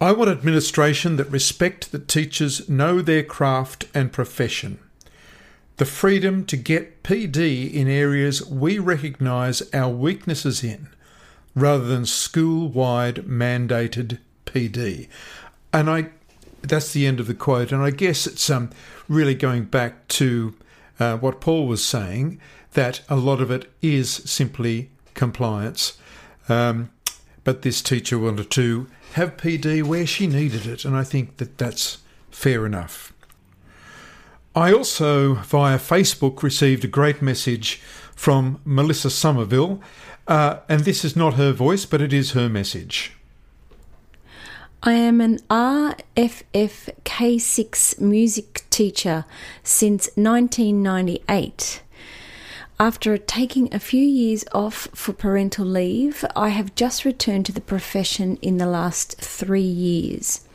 I 0.00 0.10
want 0.12 0.30
administration 0.30 1.16
that 1.16 1.30
respect 1.30 1.92
that 1.92 2.08
teachers 2.08 2.68
know 2.68 3.00
their 3.00 3.22
craft 3.22 3.84
and 3.94 4.12
profession. 4.12 4.80
The 5.76 5.84
freedom 5.84 6.44
to 6.46 6.56
get 6.56 7.04
PD 7.04 7.72
in 7.72 7.86
areas 7.88 8.44
we 8.44 8.80
recognise 8.80 9.62
our 9.72 9.90
weaknesses 9.90 10.64
in, 10.64 10.88
rather 11.54 11.84
than 11.84 12.04
school 12.04 12.68
wide 12.68 13.26
mandated 13.26 14.18
PD. 14.44 15.08
And 15.72 15.88
I 15.88 16.10
that's 16.62 16.92
the 16.92 17.06
end 17.06 17.20
of 17.20 17.28
the 17.28 17.34
quote. 17.34 17.70
And 17.70 17.80
I 17.80 17.90
guess 17.90 18.26
it's 18.26 18.50
um, 18.50 18.70
really 19.08 19.34
going 19.34 19.64
back 19.66 20.08
to 20.08 20.54
uh, 20.98 21.16
what 21.18 21.40
Paul 21.40 21.68
was 21.68 21.84
saying 21.84 22.40
that 22.72 23.02
a 23.08 23.14
lot 23.14 23.40
of 23.40 23.52
it 23.52 23.70
is 23.82 24.10
simply 24.10 24.90
compliance. 25.14 25.96
Um, 26.48 26.90
but 27.46 27.62
this 27.62 27.80
teacher 27.80 28.18
wanted 28.18 28.50
to 28.50 28.88
have 29.12 29.36
PD 29.36 29.80
where 29.80 30.04
she 30.04 30.26
needed 30.26 30.66
it, 30.66 30.84
and 30.84 30.96
I 30.96 31.04
think 31.04 31.36
that 31.36 31.58
that's 31.58 31.98
fair 32.28 32.66
enough. 32.66 33.12
I 34.56 34.72
also, 34.72 35.34
via 35.34 35.78
Facebook, 35.78 36.42
received 36.42 36.84
a 36.84 36.88
great 36.88 37.22
message 37.22 37.76
from 38.16 38.60
Melissa 38.64 39.10
Somerville, 39.10 39.80
uh, 40.26 40.58
and 40.68 40.80
this 40.80 41.04
is 41.04 41.14
not 41.14 41.34
her 41.34 41.52
voice, 41.52 41.86
but 41.86 42.00
it 42.00 42.12
is 42.12 42.32
her 42.32 42.48
message. 42.48 43.12
I 44.82 44.94
am 44.94 45.20
an 45.20 45.38
RFF 45.48 46.90
K6 47.04 48.00
music 48.00 48.64
teacher 48.70 49.24
since 49.62 50.10
1998. 50.16 51.82
After 52.78 53.16
taking 53.16 53.72
a 53.72 53.78
few 53.78 54.04
years 54.04 54.44
off 54.52 54.88
for 54.92 55.14
parental 55.14 55.64
leave, 55.64 56.26
I 56.36 56.50
have 56.50 56.74
just 56.74 57.06
returned 57.06 57.46
to 57.46 57.52
the 57.52 57.62
profession 57.62 58.36
in 58.42 58.58
the 58.58 58.66
last 58.66 59.16
three 59.18 59.62
years. 59.62 60.46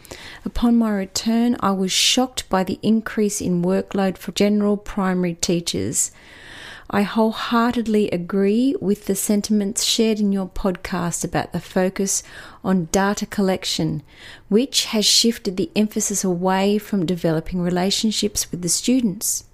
Upon 0.46 0.78
my 0.78 0.92
return, 0.92 1.58
I 1.62 1.72
was 1.72 1.92
shocked 1.92 2.48
by 2.48 2.64
the 2.64 2.78
increase 2.84 3.42
in 3.42 3.64
workload 3.64 4.20
for 4.20 4.34
general 4.34 4.78
primary 4.78 5.34
teachers. 5.34 6.12
I 6.92 7.02
wholeheartedly 7.02 8.12
agree 8.12 8.76
with 8.80 9.08
the 9.08 9.16
sentiments 9.16 9.84
shared 9.84 10.20
in 10.20 10.32
your 10.32 10.48
podcast 10.48 11.26
about 11.26 11.54
the 11.54 11.60
focus 11.60 12.22
on 12.64 12.86
data 12.92 13.26
collection, 13.26 14.04
which 14.48 14.86
has 14.86 15.08
shifted 15.08 15.58
the 15.58 15.72
emphasis 15.76 16.24
away 16.24 16.78
from 16.78 17.08
developing 17.08 17.62
relationships 17.62 18.52
with 18.52 18.62
the 18.62 18.70
students. 18.70 19.46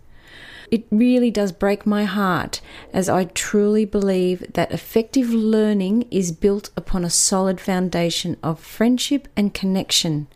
It 0.69 0.85
really 0.91 1.31
does 1.31 1.51
break 1.51 1.85
my 1.85 2.03
heart 2.03 2.59
as 2.93 3.07
I 3.07 3.25
truly 3.25 3.85
believe 3.85 4.53
that 4.53 4.71
effective 4.71 5.29
learning 5.29 6.07
is 6.11 6.31
built 6.31 6.71
upon 6.75 7.05
a 7.05 7.09
solid 7.09 7.61
foundation 7.61 8.35
of 8.43 8.59
friendship 8.59 9.27
and 9.37 9.53
connection. 9.53 10.27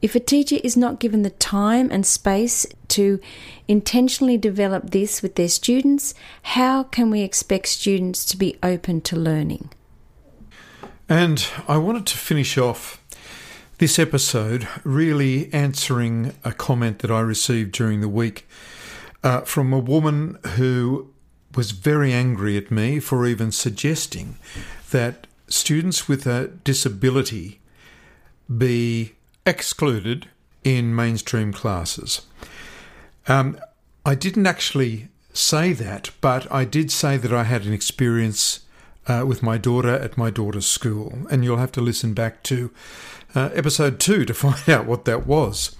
If 0.00 0.16
a 0.16 0.20
teacher 0.20 0.56
is 0.64 0.76
not 0.76 0.98
given 0.98 1.22
the 1.22 1.30
time 1.30 1.88
and 1.92 2.04
space 2.04 2.66
to 2.88 3.20
intentionally 3.68 4.36
develop 4.36 4.90
this 4.90 5.22
with 5.22 5.36
their 5.36 5.48
students, 5.48 6.14
how 6.42 6.82
can 6.82 7.10
we 7.10 7.20
expect 7.20 7.68
students 7.68 8.24
to 8.26 8.36
be 8.36 8.58
open 8.62 9.00
to 9.02 9.16
learning? 9.16 9.70
And 11.08 11.46
I 11.68 11.76
wanted 11.76 12.06
to 12.06 12.16
finish 12.16 12.56
off 12.56 13.00
this 13.78 13.98
episode 13.98 14.66
really 14.82 15.52
answering 15.52 16.34
a 16.42 16.52
comment 16.52 17.00
that 17.00 17.10
I 17.10 17.20
received 17.20 17.72
during 17.72 18.00
the 18.00 18.08
week 18.08 18.48
uh, 19.22 19.40
from 19.42 19.72
a 19.72 19.78
woman 19.78 20.38
who 20.56 21.10
was 21.54 21.72
very 21.72 22.12
angry 22.12 22.56
at 22.56 22.70
me 22.70 22.98
for 22.98 23.26
even 23.26 23.52
suggesting 23.52 24.36
that 24.90 25.26
students 25.48 26.08
with 26.08 26.26
a 26.26 26.48
disability 26.64 27.60
be 28.56 29.12
excluded 29.46 30.28
in 30.64 30.94
mainstream 30.94 31.52
classes. 31.52 32.22
Um, 33.28 33.58
I 34.04 34.14
didn't 34.14 34.46
actually 34.46 35.08
say 35.32 35.72
that, 35.72 36.10
but 36.20 36.50
I 36.52 36.64
did 36.64 36.90
say 36.90 37.16
that 37.16 37.32
I 37.32 37.44
had 37.44 37.64
an 37.64 37.72
experience 37.72 38.60
uh, 39.06 39.24
with 39.26 39.42
my 39.42 39.58
daughter 39.58 39.90
at 39.90 40.16
my 40.16 40.30
daughter's 40.30 40.66
school, 40.66 41.26
and 41.30 41.44
you'll 41.44 41.56
have 41.56 41.72
to 41.72 41.80
listen 41.80 42.14
back 42.14 42.42
to 42.44 42.70
uh, 43.34 43.50
episode 43.54 43.98
two 43.98 44.24
to 44.24 44.34
find 44.44 44.68
out 44.68 44.86
what 44.86 45.04
that 45.04 45.26
was. 45.26 45.76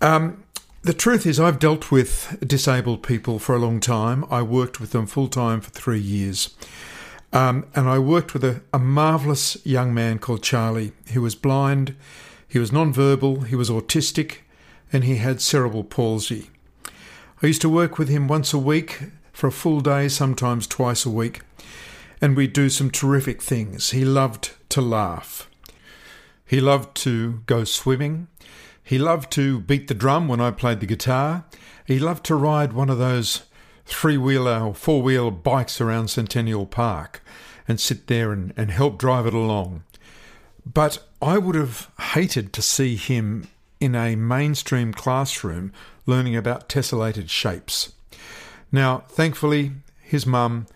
Um, 0.00 0.44
the 0.82 0.92
truth 0.92 1.26
is, 1.26 1.40
I've 1.40 1.58
dealt 1.58 1.90
with 1.90 2.38
disabled 2.46 3.02
people 3.02 3.38
for 3.38 3.54
a 3.54 3.58
long 3.58 3.80
time. 3.80 4.24
I 4.30 4.42
worked 4.42 4.80
with 4.80 4.92
them 4.92 5.06
full 5.06 5.28
time 5.28 5.60
for 5.60 5.70
three 5.70 6.00
years. 6.00 6.54
Um, 7.32 7.66
and 7.74 7.88
I 7.88 7.98
worked 7.98 8.32
with 8.32 8.44
a, 8.44 8.62
a 8.72 8.78
marvellous 8.78 9.64
young 9.66 9.92
man 9.92 10.18
called 10.18 10.42
Charlie. 10.42 10.92
He 11.06 11.18
was 11.18 11.34
blind, 11.34 11.94
he 12.46 12.58
was 12.58 12.72
non-verbal, 12.72 13.42
he 13.42 13.54
was 13.54 13.68
autistic, 13.68 14.38
and 14.92 15.04
he 15.04 15.16
had 15.16 15.42
cerebral 15.42 15.84
palsy. 15.84 16.50
I 17.42 17.46
used 17.46 17.60
to 17.62 17.68
work 17.68 17.98
with 17.98 18.08
him 18.08 18.26
once 18.26 18.54
a 18.54 18.58
week 18.58 19.02
for 19.32 19.46
a 19.46 19.52
full 19.52 19.80
day, 19.80 20.08
sometimes 20.08 20.66
twice 20.66 21.04
a 21.04 21.10
week, 21.10 21.42
and 22.20 22.36
we'd 22.36 22.52
do 22.52 22.70
some 22.70 22.90
terrific 22.90 23.42
things. 23.42 23.90
He 23.90 24.04
loved 24.04 24.52
to 24.70 24.80
laugh. 24.80 25.48
He 26.46 26.60
loved 26.60 26.96
to 27.02 27.42
go 27.44 27.64
swimming. 27.64 28.28
He 28.88 28.96
loved 28.96 29.30
to 29.32 29.60
beat 29.60 29.88
the 29.88 29.94
drum 29.94 30.28
when 30.28 30.40
I 30.40 30.50
played 30.50 30.80
the 30.80 30.86
guitar. 30.86 31.44
He 31.84 31.98
loved 31.98 32.24
to 32.24 32.34
ride 32.34 32.72
one 32.72 32.88
of 32.88 32.96
those 32.96 33.42
three 33.84 34.16
wheeler 34.16 34.60
or 34.60 34.74
four 34.74 35.02
wheel 35.02 35.30
bikes 35.30 35.78
around 35.78 36.08
Centennial 36.08 36.64
Park 36.64 37.22
and 37.68 37.78
sit 37.78 38.06
there 38.06 38.32
and, 38.32 38.54
and 38.56 38.70
help 38.70 38.96
drive 38.96 39.26
it 39.26 39.34
along. 39.34 39.82
But 40.64 41.06
I 41.20 41.36
would 41.36 41.54
have 41.54 41.90
hated 42.14 42.54
to 42.54 42.62
see 42.62 42.96
him 42.96 43.48
in 43.78 43.94
a 43.94 44.16
mainstream 44.16 44.94
classroom 44.94 45.70
learning 46.06 46.34
about 46.34 46.70
tessellated 46.70 47.28
shapes. 47.28 47.92
Now, 48.72 49.04
thankfully, 49.10 49.72
his 50.00 50.24
mum 50.24 50.66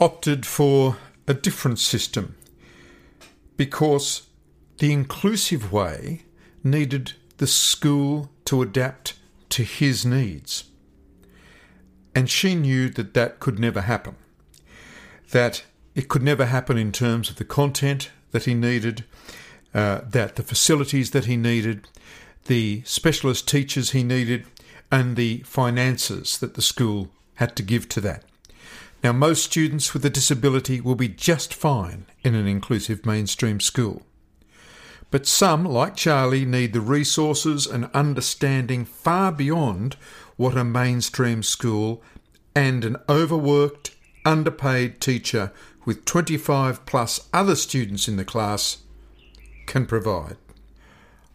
opted 0.00 0.46
for 0.46 0.96
a 1.28 1.34
different 1.34 1.78
system 1.78 2.34
because 3.56 4.22
the 4.78 4.92
inclusive 4.92 5.70
way 5.70 6.24
needed 6.64 7.12
the 7.38 7.46
school 7.46 8.30
to 8.46 8.62
adapt 8.62 9.14
to 9.50 9.62
his 9.62 10.04
needs. 10.04 10.64
And 12.14 12.30
she 12.30 12.54
knew 12.54 12.88
that 12.90 13.14
that 13.14 13.40
could 13.40 13.58
never 13.58 13.82
happen, 13.82 14.16
that 15.32 15.64
it 15.94 16.08
could 16.08 16.22
never 16.22 16.46
happen 16.46 16.78
in 16.78 16.92
terms 16.92 17.28
of 17.28 17.36
the 17.36 17.44
content 17.44 18.10
that 18.30 18.44
he 18.44 18.54
needed, 18.54 19.04
uh, 19.74 20.00
that 20.08 20.36
the 20.36 20.42
facilities 20.42 21.10
that 21.10 21.26
he 21.26 21.36
needed, 21.36 21.88
the 22.46 22.82
specialist 22.84 23.46
teachers 23.46 23.90
he 23.90 24.02
needed, 24.02 24.46
and 24.90 25.16
the 25.16 25.38
finances 25.40 26.38
that 26.38 26.54
the 26.54 26.62
school 26.62 27.10
had 27.34 27.56
to 27.56 27.62
give 27.62 27.88
to 27.90 28.00
that. 28.00 28.24
Now, 29.02 29.12
most 29.12 29.44
students 29.44 29.92
with 29.92 30.04
a 30.04 30.10
disability 30.10 30.80
will 30.80 30.94
be 30.94 31.08
just 31.08 31.52
fine 31.52 32.06
in 32.22 32.34
an 32.34 32.46
inclusive 32.46 33.04
mainstream 33.04 33.60
school. 33.60 34.05
But 35.10 35.26
some, 35.26 35.64
like 35.64 35.96
Charlie, 35.96 36.44
need 36.44 36.72
the 36.72 36.80
resources 36.80 37.66
and 37.66 37.90
understanding 37.94 38.84
far 38.84 39.32
beyond 39.32 39.96
what 40.36 40.56
a 40.56 40.64
mainstream 40.64 41.42
school 41.42 42.02
and 42.54 42.84
an 42.84 42.96
overworked, 43.08 43.94
underpaid 44.24 45.00
teacher 45.00 45.52
with 45.84 46.04
25 46.04 46.84
plus 46.84 47.28
other 47.32 47.54
students 47.54 48.08
in 48.08 48.16
the 48.16 48.24
class 48.24 48.78
can 49.66 49.86
provide. 49.86 50.36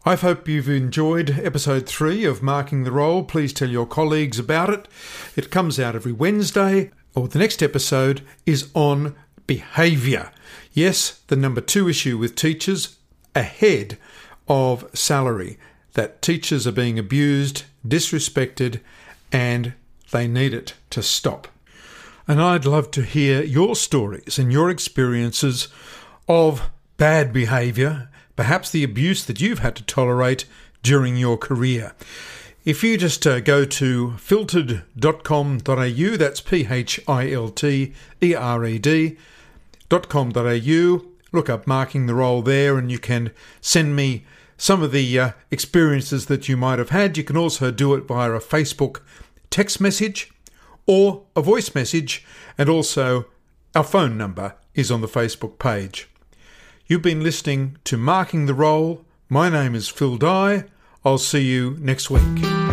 I 0.04 0.16
hope 0.16 0.48
you've 0.48 0.68
enjoyed 0.68 1.40
episode 1.40 1.88
three 1.88 2.26
of 2.26 2.42
Marking 2.42 2.84
the 2.84 2.92
Role. 2.92 3.24
Please 3.24 3.54
tell 3.54 3.70
your 3.70 3.86
colleagues 3.86 4.40
about 4.40 4.72
it. 4.72 4.88
It 5.36 5.52
comes 5.52 5.80
out 5.80 5.96
every 5.96 6.12
Wednesday, 6.12 6.90
or 7.14 7.28
the 7.28 7.38
next 7.38 7.62
episode 7.62 8.22
is 8.46 8.72
on 8.74 9.16
behaviour. 9.46 10.32
Yes, 10.74 11.22
the 11.28 11.36
number 11.36 11.62
two 11.62 11.88
issue 11.88 12.18
with 12.18 12.36
teachers 12.36 12.98
ahead 13.36 13.98
of 14.48 14.90
salary 14.94 15.58
that 15.94 16.22
teachers 16.22 16.66
are 16.66 16.72
being 16.72 16.98
abused, 16.98 17.64
disrespected, 17.88 18.80
and 19.32 19.74
they 20.12 20.28
need 20.28 20.54
it 20.54 20.74
to 20.90 21.02
stop. 21.02 21.48
And 22.28 22.42
I'd 22.42 22.66
love 22.66 22.92
to 22.92 23.04
hear 23.04 23.44
your 23.44 23.76
stories 23.76 24.38
and 24.38 24.52
your 24.52 24.70
experiences 24.70 25.68
of 26.28 26.70
bad 26.98 27.34
behaviour 27.34 28.10
perhaps 28.36 28.70
the 28.72 28.84
abuse 28.84 29.24
that 29.26 29.40
you've 29.40 29.60
had 29.60 29.76
to 29.76 29.84
tolerate 29.84 30.46
during 30.82 31.16
your 31.16 31.38
career. 31.38 31.94
If 32.66 32.84
you 32.84 32.98
just 32.98 33.28
uh, 33.28 33.40
go 33.40 33.66
to 33.66 34.18
philtered.com.au, 34.18 36.18
that's 36.18 36.42
P 36.42 36.68
H 36.70 37.00
I 37.08 37.32
L 37.32 37.50
T 37.50 37.94
E 38.22 38.34
R 38.34 38.66
E 38.66 38.80
D.com.au, 38.80 39.18
look 41.32 41.50
up 41.50 41.68
Marking 41.68 42.06
the 42.06 42.16
Role 42.16 42.42
there, 42.42 42.78
and 42.78 42.92
you 42.92 43.00
can 43.00 43.32
send 43.62 43.96
me 43.96 44.26
some 44.58 44.84
of 44.84 44.92
the 44.92 45.20
uh, 45.20 45.32
experiences 45.50 46.28
that 46.28 46.48
you 46.48 46.56
might 46.56 46.80
have 46.80 46.90
had. 46.90 47.18
You 47.18 47.24
can 47.24 47.38
also 47.38 47.72
do 47.72 47.94
it 47.96 48.08
via 48.08 48.32
a 48.32 48.40
Facebook 48.40 49.02
text 49.50 49.82
message 49.82 50.32
or 50.86 51.24
a 51.36 51.42
voice 51.42 51.74
message, 51.74 52.26
and 52.58 52.70
also 52.70 53.26
our 53.76 53.84
phone 53.84 54.18
number 54.18 54.56
is 54.76 54.92
on 54.92 55.02
the 55.02 55.08
Facebook 55.08 55.58
page. 55.60 56.10
You've 56.88 57.02
been 57.02 57.24
listening 57.24 57.78
to 57.86 57.98
Marking 57.98 58.46
the 58.46 58.54
Role. 58.54 59.06
My 59.30 59.50
name 59.50 59.76
is 59.76 59.88
Phil 59.88 60.18
Dye. 60.18 60.66
I'll 61.06 61.18
see 61.18 61.44
you 61.44 61.78
next 61.80 62.10
week. 62.10 62.71